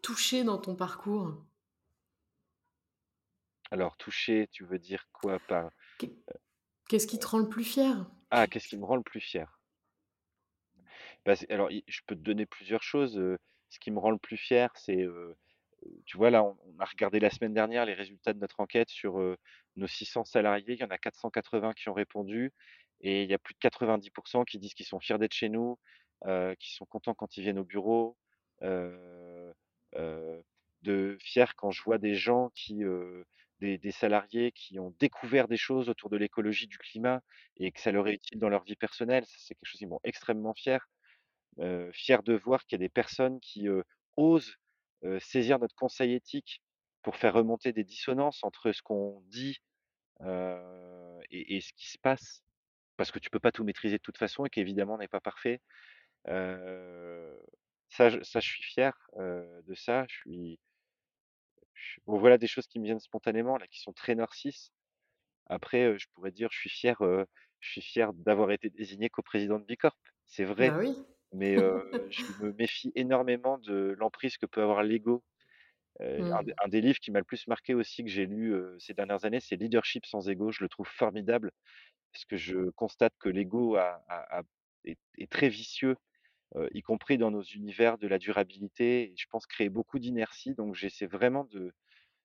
[0.03, 1.35] touché dans ton parcours?
[3.73, 5.73] Alors touché, tu veux dire quoi par
[6.89, 8.05] qu'est-ce qui te rend le plus fier?
[8.31, 9.60] ah, qu'est-ce qui me rend le plus fier?
[11.31, 13.15] Bah, alors je peux te donner plusieurs choses,
[13.69, 15.07] ce qui me rend le plus fier, c'est,
[16.07, 19.21] tu vois, là, on a regardé la semaine dernière les résultats de notre enquête sur,
[19.77, 20.75] nos 600 salariés.
[20.75, 22.53] Il y en a 480 qui ont répondu
[23.01, 25.79] et il y a plus de 90% qui disent qu'ils sont fiers d'être chez nous,
[26.27, 28.17] heu, qu'ils sont contents quand ils viennent au bureau,
[30.83, 32.83] de fiers quand je vois des gens qui,
[33.61, 37.23] des salariés qui ont découvert des choses autour de l'écologie, du climat
[37.57, 39.25] et que ça leur est utile dans leur vie personnelle.
[39.27, 40.89] C'est quelque chose qui me rend extrêmement fier
[41.93, 43.69] fier de voir qu'il y a des personnes qui,
[44.17, 44.57] osent,
[45.19, 46.63] saisir notre conseil éthique
[47.03, 49.59] pour faire remonter des dissonances entre ce qu'on dit,
[50.21, 52.43] et ce qui se passe.
[52.97, 55.21] Parce que tu peux pas tout maîtriser de toute façon et qu'évidemment on n'est pas
[55.21, 55.63] parfait.
[56.27, 60.05] Ça je suis fier, de ça.
[60.09, 60.61] Je suis
[62.07, 64.71] bon voilà des choses qui me viennent spontanément là, qui sont très narcisses.
[65.47, 69.65] Après, je pourrais dire je suis fier, je suis fier d'avoir été désigné coprésident de
[69.65, 69.97] Bicorp.
[70.27, 70.71] C'est vrai.
[70.71, 70.83] Bah.
[71.33, 71.57] Mais,
[72.11, 75.25] je me méfie énormément de l'emprise que peut avoir l'ego.
[76.01, 76.61] Heu, un des Mmh.
[76.65, 79.41] un des livres qui m'a le plus marqué aussi que j'ai lu, ces dernières années,
[79.41, 80.51] c'est Leadership sans ego.
[80.53, 81.53] Je le trouve formidable
[82.13, 84.43] parce que je constate que l'ego a a a
[84.85, 85.97] est est très vicieux,
[86.75, 90.55] y compris dans nos univers de la durabilité et je pense créer beaucoup d'inertie.
[90.55, 91.73] Donc j'essaie vraiment de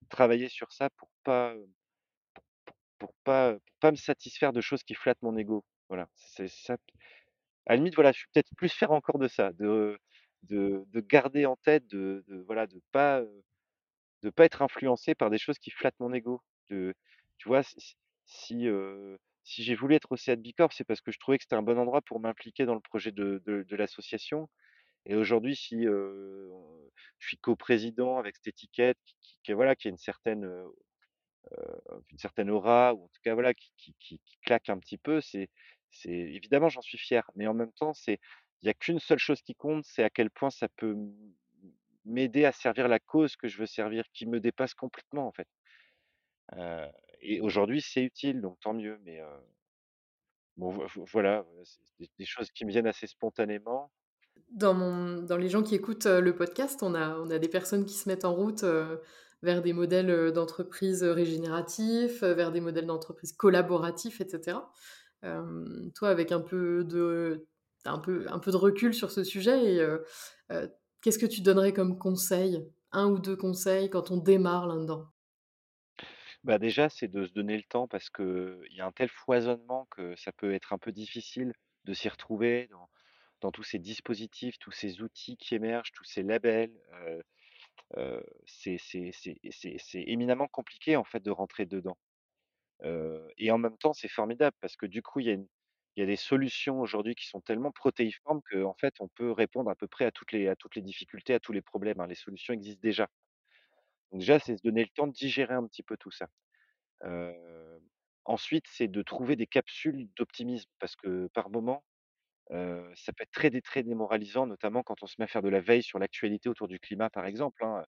[0.09, 1.55] travailler sur ça pour pas,
[2.97, 5.65] pour pas, pour pas me satisfaire de choses qui flattent mon ego.
[5.89, 6.77] Voilà, c'est ça
[7.68, 9.99] À la limite, voilà, je suis peut-être plus fier encore de ça, de
[10.43, 13.43] de de garder en tête, de de voilà, de pas, heu,
[14.24, 16.41] de pas être influencé par des choses qui flattent mon ego.
[16.70, 16.95] De
[17.38, 18.68] tu vois, si si
[19.43, 21.55] si j'ai voulu être au CA de Bicorp, c'est parce que je trouvais que c'était
[21.55, 24.49] un bon endroit pour m'impliquer dans le projet de de l'association
[25.07, 26.51] et aujourd'hui, si, heu,
[27.20, 28.99] je suis coprésident avec cette étiquette
[29.43, 30.45] qui voilà, qui a une certaine,
[32.11, 35.49] une certaine aura ou en tout cas voilà qui qui claque un petit peu, c'est
[35.91, 38.19] c'est évidemment j'en suis fier, mais en même temps c'est
[38.61, 40.95] il y a qu'une seule chose qui compte, c'est à quel point ça peut
[42.05, 45.47] m'aider à servir la cause que je veux servir, qui me dépasse complètement en fait.
[47.21, 49.21] Et aujourd'hui c'est utile donc tant mieux, mais
[50.57, 51.45] voilà,
[52.17, 53.91] des choses qui me viennent assez spontanément.
[54.51, 58.33] Dans les gens qui écoutent, le podcast, on a des personnes qui se mettent en
[58.33, 58.63] route,
[59.41, 64.71] vers des modèles, d'entreprise, régénératifs, vers des modèles d'entreprise collaboratifs et cetera.
[64.71, 64.73] Hem,
[65.95, 67.47] toi, avec un peu de
[67.86, 69.80] un peu un peu de recul sur ce sujet
[71.01, 72.69] qu'est-ce que tu donnerais comme conseil?
[72.91, 75.07] un ou 2 conseils quand on démarre là-dedans?
[76.43, 79.88] Bah, déjà, c'est de se donner le temps parce qu'il y a un tel foisonnement
[79.91, 81.53] que ça peut être un peu difficile
[81.86, 82.89] de s'y retrouver dans
[83.41, 86.71] dans tous ces dispositifs, tous ces outils qui émergent, tous ces labels,
[88.45, 91.97] c'est c'est éminemment compliqué, en fait, de rentrer dedans,
[92.84, 95.28] et en même temps, c'est formidable parce que, du coup, il
[95.97, 99.76] y a des solutions aujourd'hui qui sont tellement protéiformes qu'en fait, on peut répondre à
[99.76, 102.07] peu près à toutes les difficultés, à tous les problèmes, hein.
[102.07, 103.09] Les solutions existent déjà.
[104.11, 106.28] Donc déjà, c'est se donner le temps de digérer un petit peu tout ça.
[108.26, 111.84] Ensuite, c'est de trouver des capsules d'optimisme parce que par moment,
[112.51, 115.61] ça peut être très très démoralisant, notamment quand on se met à faire de la
[115.61, 117.86] veille sur l'actualité autour du climat, par exemple, hein.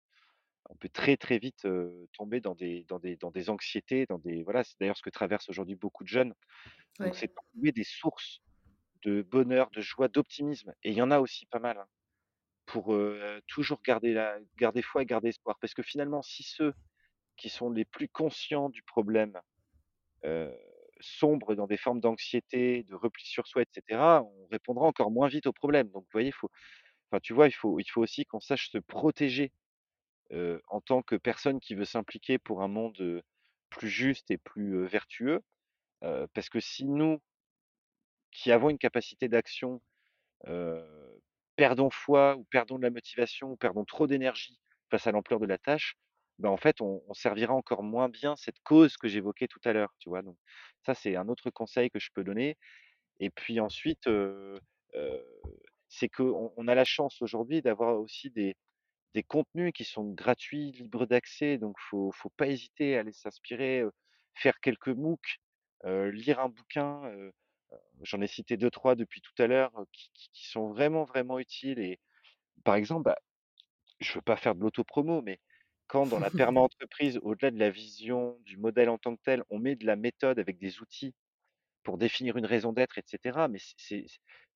[0.70, 1.68] On peut très, très vite,
[2.14, 5.10] tomber dans des dans des dans des anxiétés, dans des voilà, c'est d'ailleurs ce que
[5.10, 6.34] traversent aujourd'hui beaucoup de jeunes.
[7.00, 8.42] Donc c'est trouver des sources
[9.04, 11.88] de bonheur, de joie, d'optimisme et il y en a aussi pas mal, hein,
[12.66, 12.98] pour,
[13.48, 15.58] toujours garder la garder foi et garder espoir.
[15.62, 16.74] Parce que finalement, si ceux
[17.38, 19.40] qui sont les plus conscients du problème
[20.26, 20.54] heu,
[21.00, 25.28] sombre dans des formes d'anxiété, de repli sur soi et cetera, on répondra encore moins
[25.28, 25.90] vite aux problèmes.
[25.90, 26.50] Donc vous voyez, faut
[27.12, 29.52] enfin, tu vois, il faut il faut aussi qu'on sache se protéger,
[30.32, 33.24] en tant que personne qui veut s'impliquer pour un monde,
[33.70, 35.42] plus juste et plus, vertueux.
[36.02, 37.20] Parce que si nous,
[38.32, 39.82] qui avons une capacité d'action,
[41.56, 44.60] perdons foi ou perdons de la motivation ou perdons trop d'énergie
[44.92, 45.96] face à l'ampleur de la tâche,
[46.40, 49.94] bah, en fait, on servira encore moins bien cette cause que j'évoquais tout à l'heure,
[50.00, 50.22] tu vois?
[50.22, 50.38] Donc
[50.86, 52.58] ça, c'est un autre conseil que je peux donner
[53.20, 54.08] et puis ensuite,
[55.90, 58.56] c'est qu'on on a la chance aujourd'hui d'avoir aussi des
[59.14, 63.84] des contenus qui sont gratuits, libres d'accès, donc faut faut pas hésiter à aller s'inspirer,
[64.36, 65.40] faire quelques MOOC,
[65.86, 67.04] lire un bouquin,
[68.02, 71.06] j'en ai cité deux trois depuis tout à l'heure, heu, qui qui qui sont vraiment,
[71.06, 72.00] vraiment utiles et
[72.66, 73.18] par exemple, bah,
[74.00, 75.40] je veux pas faire de l'auto-promo, mais
[75.88, 79.60] quand dans la perma-entreprise, au-delà de la vision, du modèle en tant que tel, on
[79.60, 81.16] met de la méthode avec des outils
[81.84, 83.48] pour définir une raison d'être, et cetera.
[83.50, 84.06] Mais c'est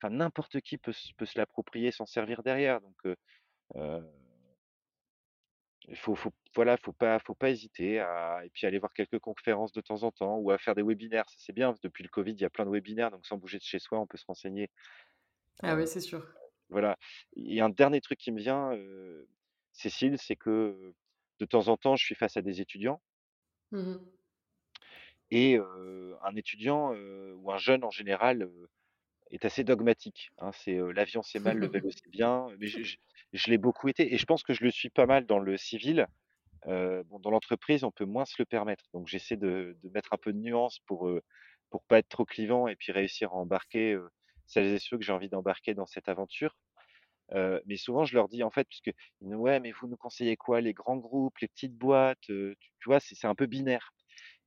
[0.01, 2.81] enfin, n'importe qui peut se peut se l'approprier, s'en servir derrière.
[2.81, 3.17] Donc, heu
[5.87, 9.19] il faut faut voilà, faut pas faut pas hésiter à et puis aller voir quelques
[9.19, 11.29] conférences de temps en temps ou à faire des webinaires.
[11.29, 13.57] Ça, c'est bien, depuis le covid, il y a plein de webinaires, donc sans bouger
[13.57, 14.69] de chez soi, on peut se renseigner.
[15.63, 16.27] Ah oui, c'est sûr.
[16.69, 16.97] Voilà.
[17.35, 19.27] Et un dernier truc qui me vient, heu,
[19.73, 20.93] Cécile, c'est que,
[21.39, 23.01] de temps en temps, je suis face à des étudiants
[23.71, 24.11] Mmh
[25.29, 28.49] et heu, un étudiant, ou un jeune en général,
[29.35, 30.51] est assez dogmatique, hein.
[30.53, 32.97] C'est, l'avion c'est mal, le vélo c'est bien, mais je je
[33.33, 35.57] je l'ai beaucoup été et je pense que je le suis pas mal dans le
[35.57, 36.07] civil.
[36.65, 40.17] Bon, dans l'entreprise, on peut moins se le permettre, donc j'essaie de de mettre un
[40.17, 41.21] peu de nuance pour, heu,
[41.69, 43.97] pour pas être trop clivant et puis réussir à embarquer,
[44.47, 46.55] celles et ceux que j'ai envie d'embarquer dans cette aventure.
[47.65, 50.37] Mais souvent je leur dis en fait, puisque ils me «Ouais, mais vous nous conseillez
[50.37, 50.61] quoi?
[50.61, 52.99] Les grands groupes, les petites boîtes?» tu tu vois?
[52.99, 53.93] C'est un peu binaire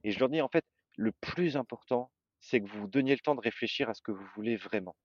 [0.05, 0.67] et je leur dis: «En fait,
[0.97, 2.13] le plus important,
[2.45, 4.97] c'est que vous vous donniez le temps de réfléchir à ce que vous voulez vraiment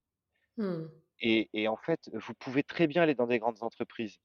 [0.58, 0.90] Mmh.
[1.20, 4.18] et et en fait, vous pouvez très bien aller dans des grandes entreprises.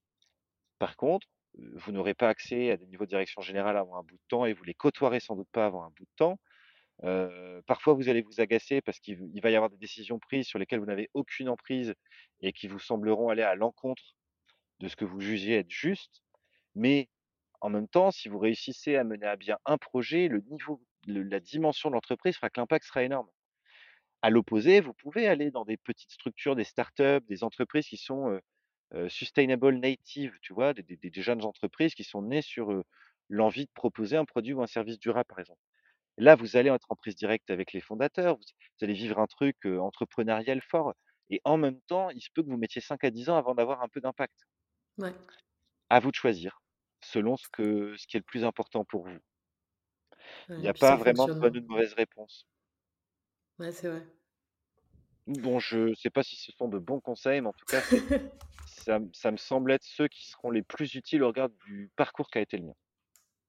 [0.79, 1.27] Par contre,
[1.75, 4.45] vous n'aurez pas accès à des niveaux de direction générale avant un bout de temps
[4.45, 6.39] et vous les côtoierez sans doute pas avant un bout de temps.
[7.67, 10.79] Parfois vous allez vous agacer parce qu'il va y avoir des décisions prises sur lesquelles
[10.79, 11.93] vous n'avez aucune emprise
[12.41, 14.03] et qui vous sembleront aller à l'encontre
[14.79, 16.21] de ce que vous jugez être juste.
[16.75, 17.09] Mais
[17.61, 21.23] en même temps, si vous réussissez à mener à bien un projet, le niveau le
[21.23, 23.27] la dimension de l'entreprise fera que l'impact sera énorme.
[24.21, 28.39] À l'opposé, vous pouvez aller dans des petites structures, des startups, des entreprises qui sont,
[29.09, 30.73] sustainable native, tu vois?
[30.73, 32.83] Des des des jeunes entreprises qui sont nées sur,
[33.29, 35.61] l'envie de proposer un produit ou un service durable, par exemple.
[36.17, 38.43] Là, vous allez être en prise directe avec les fondateurs, vous
[38.79, 40.93] vous allez vivre un truc, entrepreneurial fort
[41.31, 43.55] et en même temps, il se peut que vous mettiez 5 à 10 ans avant
[43.55, 44.35] d'avoir un peu d'impact.
[44.97, 45.13] Ouais,
[45.89, 46.61] À vous de choisir,
[47.03, 49.17] selon ce que ce qui est le plus important pour vous.
[50.57, 52.47] Il ouais n'y a puis pas vraiment de bonne ou de mauvaise réponse.
[53.59, 54.05] Ouais, c'est vrai.
[55.27, 58.03] Bon, je sais pas si ce sont de bons conseils, mais en tout cas, c'est
[58.65, 61.91] ça me ça me semble être ceux qui seront les plus utiles au regard du
[61.95, 62.75] parcours qui a été le mien.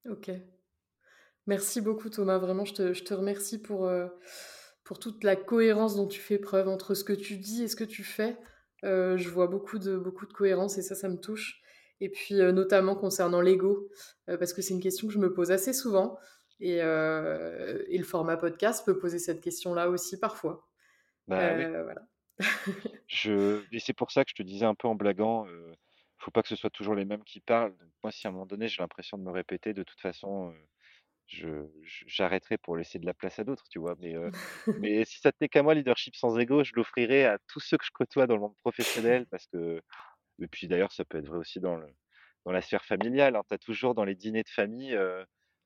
[0.05, 0.29] OK.
[1.45, 4.09] Merci beaucoup Thomas, vraiment je te je te remercie pour, heu,
[4.83, 7.75] pour toute la cohérence dont tu fais preuve entre ce que tu dis et ce
[7.75, 8.37] que tu fais.
[8.83, 11.61] Heu, je vois beaucoup de beaucoup de cohérence et ça, ça me touche
[11.99, 13.89] et puis, heu, notamment concernant l'ego,
[14.27, 16.19] parce que c'est une question que je me pose assez souvent
[16.59, 20.67] et heu et le format podcast peut poser cette question-là aussi parfois.
[21.27, 22.07] Bah, oui, voilà.
[23.07, 25.75] je et c'est pour ça que je te disais un peu en blaguant, heu,
[26.17, 27.77] faut pas que ce soit toujours les mêmes qui parlent.
[27.77, 30.51] Donc moi, si à un moment donné, j'ai l'impression de me répéter, de toute façon,
[30.51, 30.67] heu
[31.27, 33.95] Je je j'arrêterai pour laisser de la place à d'autres, tu vois?
[33.99, 34.15] Mais,
[34.77, 37.85] mais si ça tenait qu'à moi, leadership sans ego, je l'offrirais à tous ceux que
[37.85, 39.81] je côtoie dans le monde professionnel parce que
[40.41, 41.87] et puis d'ailleurs, ça peut être vrai aussi dans le
[42.45, 43.43] dans la sphère familiale, hein.
[43.49, 44.95] Tu as toujours dans les dîners de famille,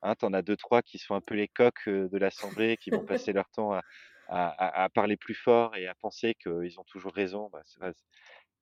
[0.04, 3.04] hein, tu en as 2-3 qui sont un peu les coqs, de l'assemblée, qui vont
[3.04, 3.82] passer leur temps à
[4.28, 7.50] à à à parler plus fort et à penser qu'ils ont toujours raison.
[7.52, 7.62] Bah,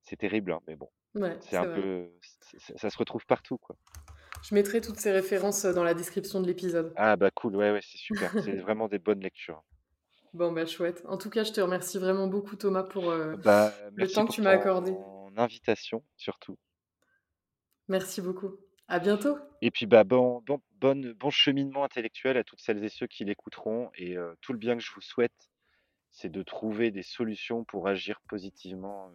[0.04, 1.84] c'est terrible, hein, mais bon, Ouais, c'est un c'est vrai.
[1.84, 3.78] peu c c ça se retrouve partout, quoi.
[4.44, 6.96] Je mettrai toutes ces références, dans la description de l'épisode.
[6.96, 8.36] Ah bah, cool, ouais, ouais, c'est super.
[8.38, 9.64] C'est vraiment des bonnes lectures.
[10.34, 11.04] Bon, bah, chouette.
[11.08, 13.12] En tout cas, je te remercie vraiment beaucoup Thomas pour,
[13.44, 14.98] Bah, le temps que tu m'as accordé.
[14.98, 16.58] ton invitation, surtout.
[17.90, 18.60] Merci beaucoup.
[18.90, 19.38] À bientôt.
[19.62, 23.24] Et puis, bah, bon bon bonne bon cheminement intellectuel à toutes celles et ceux qui
[23.24, 25.50] l'écouteront et tout le bien que je vous souhaite,
[26.12, 29.12] c'est de trouver des solutions pour agir positivement,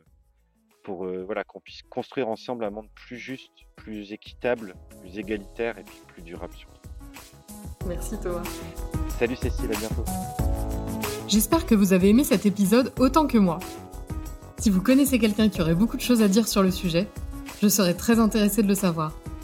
[0.85, 5.83] pour, voilà, qu'on puisse construire ensemble un monde plus juste, plus équitable, plus égalitaire et
[5.83, 6.89] puis plus durable surtout.
[7.87, 8.45] Merci Thomas.
[9.18, 10.05] Salut Cécile, à bientôt.
[11.27, 13.59] J'espère que vous avez aimé cet épisode autant que moi.
[14.59, 17.09] Si vous connaissez quelqu'un qui aurait beaucoup de choses à dire sur le sujet,
[17.61, 19.12] je serais très intéressée de le savoir.